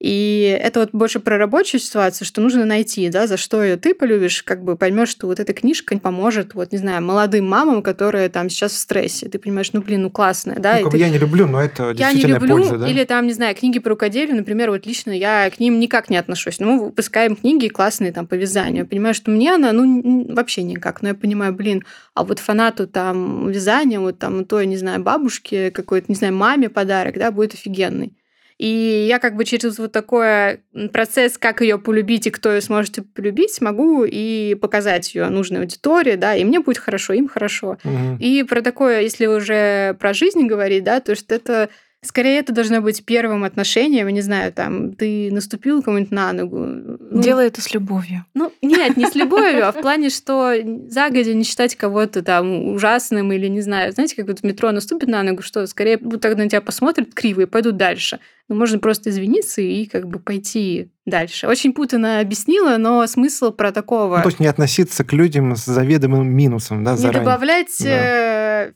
[0.00, 3.94] И это вот больше про рабочую ситуацию, что нужно найти, да, за что ее ты
[3.94, 8.30] полюбишь, как бы поймешь, что вот эта книжка поможет, вот, не знаю, молодым мамам, которые
[8.30, 9.28] там сейчас в стрессе.
[9.28, 10.78] Ты понимаешь, ну, блин, ну, классная, да.
[10.78, 10.98] Ну, как ты...
[10.98, 12.88] я не люблю, но это я не люблю, польза, да?
[12.88, 16.16] Или там, не знаю, книги по рукоделию, например, вот лично я к ним никак не
[16.16, 16.60] отношусь.
[16.60, 18.84] Но мы выпускаем книги классные там по вязанию.
[18.84, 21.02] Я понимаю, что мне она, ну, вообще никак.
[21.02, 21.84] Но я понимаю, блин,
[22.14, 26.34] а вот фанату там вязания, вот там, то, я не знаю, бабушке какой-то, не знаю,
[26.34, 28.14] маме подарок, да, будет офигенный.
[28.60, 30.60] И я как бы через вот такой
[30.92, 36.16] процесс, как ее полюбить и кто ее сможет полюбить, смогу и показать ее нужной аудитории,
[36.16, 37.78] да, и мне будет хорошо, им хорошо.
[37.84, 38.18] Мгм.
[38.18, 41.70] И про такое, если уже про жизнь говорить, да, то что это
[42.02, 46.58] скорее это должно быть первым отношением, я не знаю, там, ты наступил кому-нибудь на ногу.
[46.58, 48.24] ну, Делай это с любовью.
[48.34, 50.54] ну, нет, не с любовью, а в плане, что
[50.88, 55.08] загодя не считать кого-то там ужасным или, не знаю, знаете, как вот в метро наступит
[55.08, 58.20] на ногу, что скорее вот так на тебя посмотрят криво и пойдут дальше.
[58.48, 61.46] Ну, можно просто извиниться и как бы пойти дальше.
[61.46, 64.16] Очень путано объяснила, но смысл про такого...
[64.16, 67.22] Ну, то есть не относиться к людям с заведомым минусом, да, не заранее.
[67.22, 67.84] добавлять Да.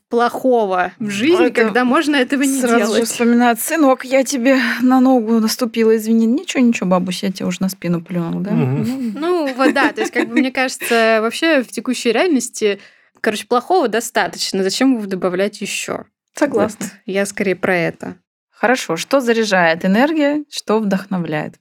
[0.09, 3.09] Плохого в жизнь, Это когда можно этого не Сразу же делать.
[3.09, 6.27] вспоминает, сынок, я тебе на ногу наступила, извини.
[6.27, 8.53] Ничего, ничего, бабусь, я тебе уже на спину плюнул, да?
[8.53, 9.15] Мгм.
[9.19, 12.81] Ну, вот да, то есть, как бы, мне кажется, вообще в текущей реальности,
[13.21, 14.63] короче, плохого достаточно.
[14.63, 16.05] Зачем его добавлять еще?
[16.35, 16.87] Согласна.
[17.07, 18.17] Я скорее про это.
[18.51, 21.55] Хорошо, что заряжает энергия, что вдохновляет?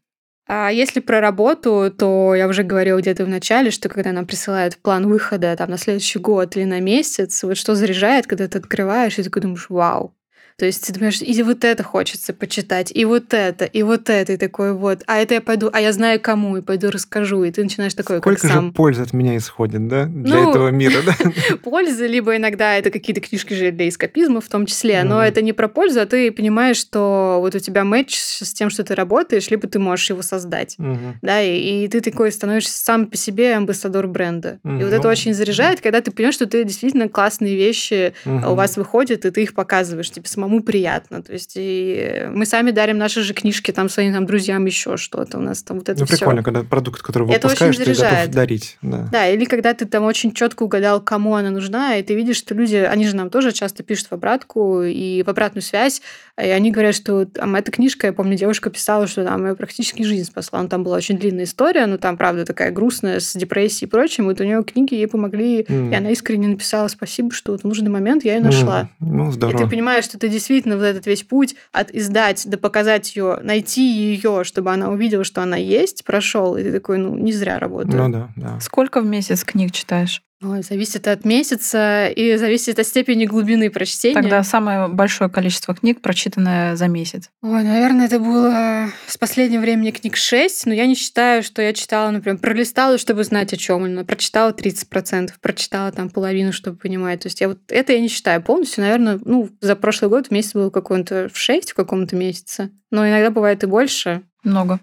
[0.48, 4.78] А если про работу, то я уже говорила где-то в начале, что когда нам присылают
[4.78, 9.18] план выхода там, на следующий год или на месяц, вот что заряжает, когда ты открываешь
[9.20, 10.16] и такой думаешь, вау.
[10.58, 14.34] То есть ты думаешь, и вот это хочется почитать, и вот это, и вот это,
[14.34, 17.52] и такой вот, а это я пойду, а я знаю кому, и пойду расскажу, и
[17.52, 18.74] ты начинаешь такое, Сколько как же сам.
[18.74, 21.16] пользы от меня исходит, да, для Ну, этого мира, да?
[21.64, 25.24] польза, либо иногда это какие-то книжки же для эскапизма в том числе, но Мгм.
[25.24, 28.84] это не про пользу, а ты понимаешь, что вот у тебя матч с тем, что
[28.84, 30.76] ты работаешь, либо ты можешь его создать.
[30.78, 31.18] Мгм.
[31.22, 34.60] Да, и, и ты такой становишься сам по себе амбассадор бренда.
[34.64, 34.80] Мгм.
[34.82, 38.56] И вот это Ну, очень заряжает, когда ты понимаешь, что ты действительно классные вещи у
[38.56, 41.22] вас выходят, и ты их показываешь, тебе самому приятно.
[41.24, 45.38] То есть и мы сами дарим наши же книжки там своим там, друзьям еще что-то.
[45.38, 46.18] У нас там вот это Ну, все.
[46.18, 48.78] прикольно, когда продукт, который Это очень выпускаешь, ты готов дарить.
[48.82, 49.08] Да.
[49.12, 52.54] Да, или когда ты там очень четко угадал, кому она нужна, и ты видишь, что
[52.54, 56.02] люди, они же нам тоже часто пишут в обратку и в обратную связь,
[56.42, 60.04] и они говорят, что там эта книжка, я помню, девушка писала, что там ее практически
[60.04, 60.62] жизнь спасла.
[60.62, 64.26] Ну, там была очень длинная история, но там, правда, такая грустная, с депрессией и прочим.
[64.26, 65.92] Вот у нее книги ей помогли, М.
[65.92, 68.90] и она искренне написала спасибо, что вот в нужный момент я ее нашла.
[69.02, 69.64] М, Ну, И здорово.
[69.64, 73.84] ты понимаешь, что ты действительно вот этот весь путь от издать до показать ее, найти
[73.84, 78.04] ее, чтобы она увидела, что она есть, прошел, и ты такой, ну, не зря работаю.
[78.04, 78.60] Ну да, да.
[78.60, 80.22] Сколько в месяц книг читаешь?
[80.44, 84.22] Ой, зависит от месяца и зависит от степени глубины прочтения.
[84.22, 87.30] Тогда самое большое количество книг, прочитанное за месяц.
[87.42, 91.72] Ой, наверное, это было с последнего времени книг 6, но я не считаю, что я
[91.74, 94.04] читала, например, пролистала, чтобы знать, о чем именно.
[94.04, 97.22] Прочитала 30%, прочитала там половину, чтобы понимать.
[97.22, 98.84] То есть я вот это я не считаю полностью.
[98.84, 102.72] Наверное, ну, за прошлый год в месяц было какой-то в 6 в каком-то месяце.
[102.92, 104.24] Но иногда бывает и больше.
[104.44, 104.80] Много.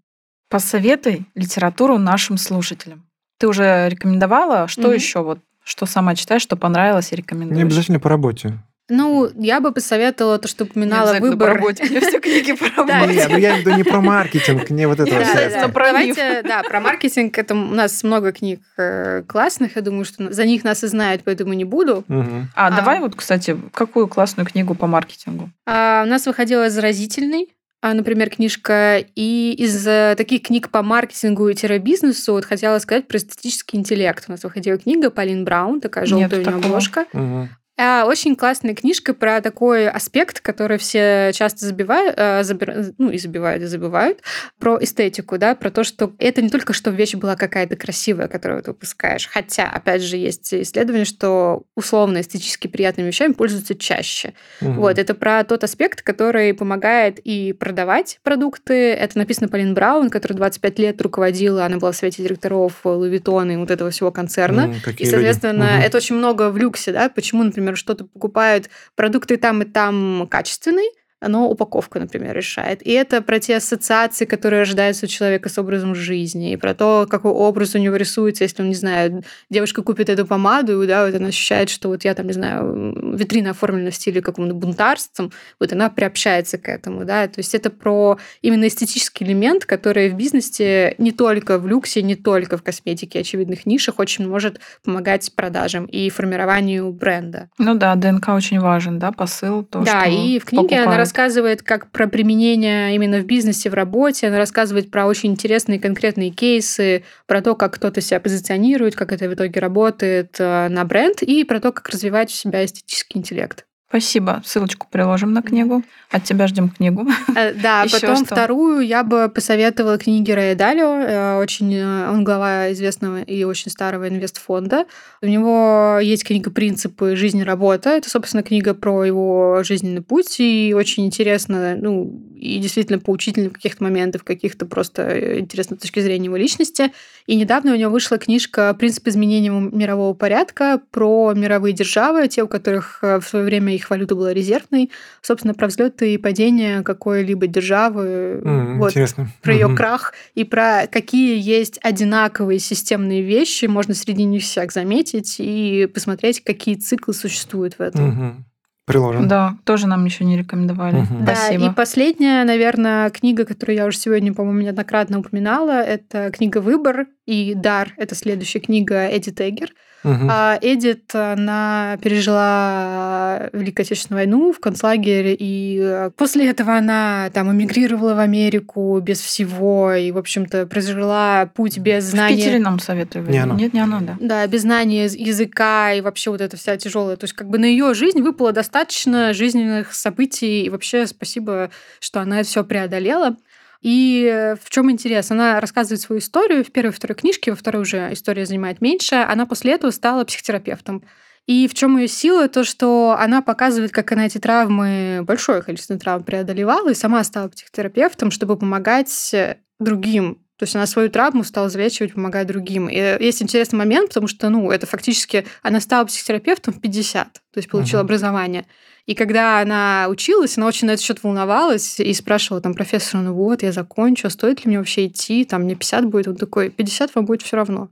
[0.48, 3.06] Посоветуй литературу нашим слушателям.
[3.38, 4.92] Ты уже рекомендовала, что Мгм.
[4.92, 7.56] еще вот, что сама читаешь, что понравилось и рекомендуешь?
[7.56, 8.58] Не обязательно по работе.
[8.92, 11.48] Ну, я бы посоветовала то, что Не упоминала обязательно выбор.
[11.48, 11.84] по работе.
[11.88, 13.14] Меня все книги по работе.
[13.14, 15.30] Не, ну я имею в виду не про маркетинг, не вот это Да, вот да,
[15.30, 15.72] вся- Естественно, да.
[15.72, 16.16] про миф.
[16.16, 17.38] Давайте, да, про маркетинг.
[17.38, 19.76] Это у нас много книг э, классных.
[19.76, 22.04] Я думаю, что за них нас и знают, поэтому не буду.
[22.08, 22.70] А, А.
[22.76, 25.50] давай вот, кстати, какую классную книгу по маркетингу?
[25.68, 27.46] А, у нас выходила «Заразительный»,
[27.82, 28.98] а, например, книжка.
[29.14, 34.24] И из э, таких книг по маркетингу и бизнесу вот хотела сказать про эстетический интеллект.
[34.28, 36.66] У нас выходила книга Полин Браун, такая желтая у нее такого.
[36.66, 37.06] обложка.
[37.12, 37.48] Мгм.
[37.82, 43.16] А, Очень классная книжка про такой аспект, который все часто забивают, э, забира- ну и
[43.16, 44.18] забивают, и забывают,
[44.58, 48.62] про эстетику, да, про то, что это не только что вещь была какая-то красивая, которую
[48.62, 54.34] ты выпускаешь, хотя, опять же, есть исследование, что условно эстетически приятными вещами пользуются чаще.
[54.60, 54.74] Мгм.
[54.74, 58.92] Вот, это про тот аспект, который помогает и продавать продукты.
[58.92, 63.56] Это написано Полин Браун, которая 25 лет руководила, она была в совете директоров Vuitton и
[63.56, 64.62] вот этого всего концерна.
[64.64, 65.14] М, И, какие люди.
[65.14, 65.82] соответственно, Мгм.
[65.82, 70.90] это очень много в люксе, да, почему, например, что-то покупают продукты там и там качественные,
[71.20, 72.86] но упаковка, например, решает.
[72.86, 77.06] И это про те ассоциации, которые рождаются у человека с образом жизни, и про то,
[77.08, 81.14] какой образ у него рисуется, если он, не знаю, девушка купит эту помаду, да, вот
[81.14, 85.72] она ощущает, что вот я там, не знаю, витрина оформлена в стиле какому-то бунтарством, вот
[85.72, 90.94] она приобщается к этому, да, то есть это про именно эстетический элемент, который в бизнесе
[90.98, 96.08] не только в люксе, не только в косметике, очевидных нишах очень может помогать продажам и
[96.10, 97.48] формированию бренда.
[97.58, 99.64] Ну да, ДНК очень важен, да, посыл.
[99.64, 103.74] То, да, что и в книге она рассказывает как про применение именно в бизнесе, в
[103.74, 104.28] работе.
[104.28, 109.28] Она рассказывает про очень интересные конкретные кейсы, про то, как кто-то себя позиционирует, как это
[109.28, 113.66] в итоге работает э, на бренд, и про то, как развивать у себя эстетический интеллект.
[113.90, 114.40] Спасибо.
[114.44, 115.82] Ссылочку приложим на книгу.
[116.12, 117.08] От тебя ждем книгу.
[117.34, 118.24] Э, да, потом что?
[118.24, 120.86] вторую я бы посоветовала книги Рэя Далио.
[120.86, 124.86] Э, Очень, э, он глава известного и очень старого инвестфонда.
[125.22, 127.90] У него есть книга «Принципы жизни работа».
[127.90, 130.36] Это, собственно, книга про его жизненный путь.
[130.38, 135.80] И очень интересно, ну, и действительно поучительно в каких-то моментах, в каких-то просто интересно с
[135.80, 136.92] точки зрения его личности.
[137.26, 142.48] И недавно у него вышла книжка «Принцип изменения мирового порядка» про мировые державы, те, у
[142.48, 144.90] которых в свое время их валюта была резервной.
[145.22, 148.40] Собственно, про взлеты и падения какой-либо державы.
[148.44, 149.28] М, вот Интересно.
[149.42, 149.76] про ее Мгм.
[149.76, 156.42] крах и про какие есть одинаковые системные вещи, можно среди них всех заметить и посмотреть,
[156.44, 158.08] какие циклы существуют в этом.
[158.08, 158.44] Мгм.
[158.86, 159.28] Приложим.
[159.28, 160.96] Да, тоже нам еще не рекомендовали.
[160.96, 161.24] Мгм.
[161.24, 161.66] Да, Спасибо.
[161.66, 167.54] и последняя, наверное, книга, которую я уже сегодня, по-моему, неоднократно упоминала, это книга «Выбор» и
[167.54, 167.92] «Дар».
[167.96, 169.70] Это следующая книга Эдит Эггер.
[170.02, 170.28] Мгм.
[170.30, 177.52] А Эдит, она пережила Великую Отечественную войну в концлагере, и э, после этого она там
[177.52, 182.36] эмигрировала в Америку без всего, и, в общем-то, прожила путь без В знания...
[182.36, 183.32] Питере нам советовали.
[183.32, 183.54] Не она.
[183.54, 184.16] Нет, не она, да.
[184.20, 187.16] Да, без знания яз- языка и вообще вот эта вся тяжелая.
[187.16, 190.64] То есть как бы на ее жизнь выпало достаточно жизненных событий.
[190.64, 191.70] И вообще спасибо,
[192.00, 193.36] что она это все преодолела.
[193.82, 195.30] И э, в чем интерес?
[195.30, 199.14] Она рассказывает свою историю в первой и второй книжке, во второй уже история занимает меньше.
[199.16, 201.02] Она после этого стала психотерапевтом.
[201.46, 202.48] И в чем ее сила?
[202.48, 207.48] То, что она показывает, как она эти травмы, большое количество травм преодолевала, и сама стала
[207.48, 210.44] психотерапевтом, чтобы помогать э, другим.
[210.58, 212.90] То есть она свою травму стала залечивать, помогая другим.
[212.90, 217.40] И есть интересный момент, потому что, ну, это фактически она стала психотерапевтом в 50, то
[217.56, 218.06] есть получила Мгм.
[218.06, 218.66] образование.
[219.10, 223.34] И когда она училась, она очень на этот счет волновалась и спрашивала там профессора, ну
[223.34, 226.70] вот, я закончу, а стоит ли мне вообще идти, там мне 50 будет, он такой,
[226.70, 227.88] 50 вам будет все равно.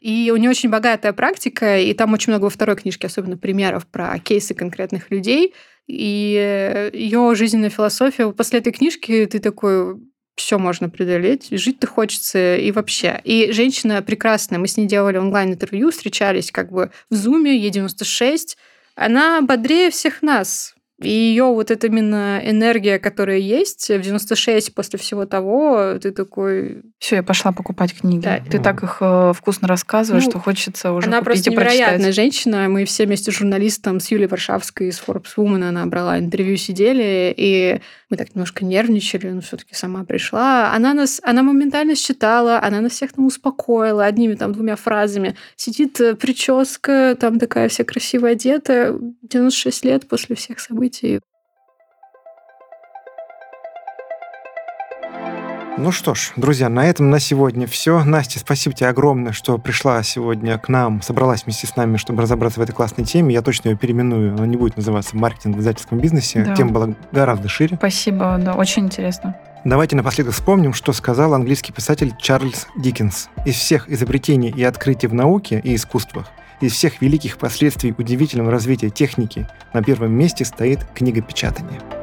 [0.00, 3.84] И у нее очень богатая практика, и там очень много во второй книжке, особенно примеров
[3.88, 5.54] про кейсы конкретных людей.
[5.88, 9.96] И ее жизненная философия, после этой книжки ты такой,
[10.36, 13.20] все можно преодолеть, жить-то хочется и вообще.
[13.24, 18.54] И женщина прекрасная, мы с ней делали онлайн-интервью, встречались как бы в Зуме, Е96,
[18.94, 20.74] она бодрее всех нас.
[21.00, 26.82] И ее вот эта именно энергия, которая есть в 96 после всего того, ты такой...
[26.98, 28.22] Все, я пошла покупать книги.
[28.22, 28.40] Да.
[28.50, 31.78] Ты так их э, вкусно рассказываешь, Ну, что хочется уже она купить просто и прочитать.
[31.78, 32.68] невероятная женщина.
[32.68, 37.34] Мы все вместе с журналистом, с Юлией Варшавской из Forbes Woman, она брала интервью, сидели,
[37.36, 37.80] и
[38.10, 40.72] мы так немножко нервничали, но все таки сама пришла.
[40.74, 45.36] Она нас, она моментально считала, она нас всех там успокоила одними там двумя фразами.
[45.56, 50.58] Сидит э, прическа, там такая вся красиво одета, 96 лет после всех
[50.90, 51.20] событий.
[55.78, 58.04] Ну что ж, друзья, на этом на сегодня все.
[58.04, 62.60] Настя, спасибо тебе огромное, что пришла сегодня к нам, собралась вместе с нами, чтобы разобраться
[62.60, 63.32] в этой классной теме.
[63.32, 66.44] Я точно ее переименую, она не будет называться «Маркетинг в издательском бизнесе».
[66.44, 66.54] Да.
[66.54, 67.76] Тема была гораздо шире.
[67.76, 69.36] Спасибо, да, очень интересно.
[69.64, 73.30] Давайте напоследок вспомним, что сказал английский писатель Чарльз Диккенс.
[73.46, 76.26] Из всех изобретений и открытий в науке и искусствах,
[76.60, 81.99] из всех великих последствий удивительного развития техники на первом месте стоит книгопечатание.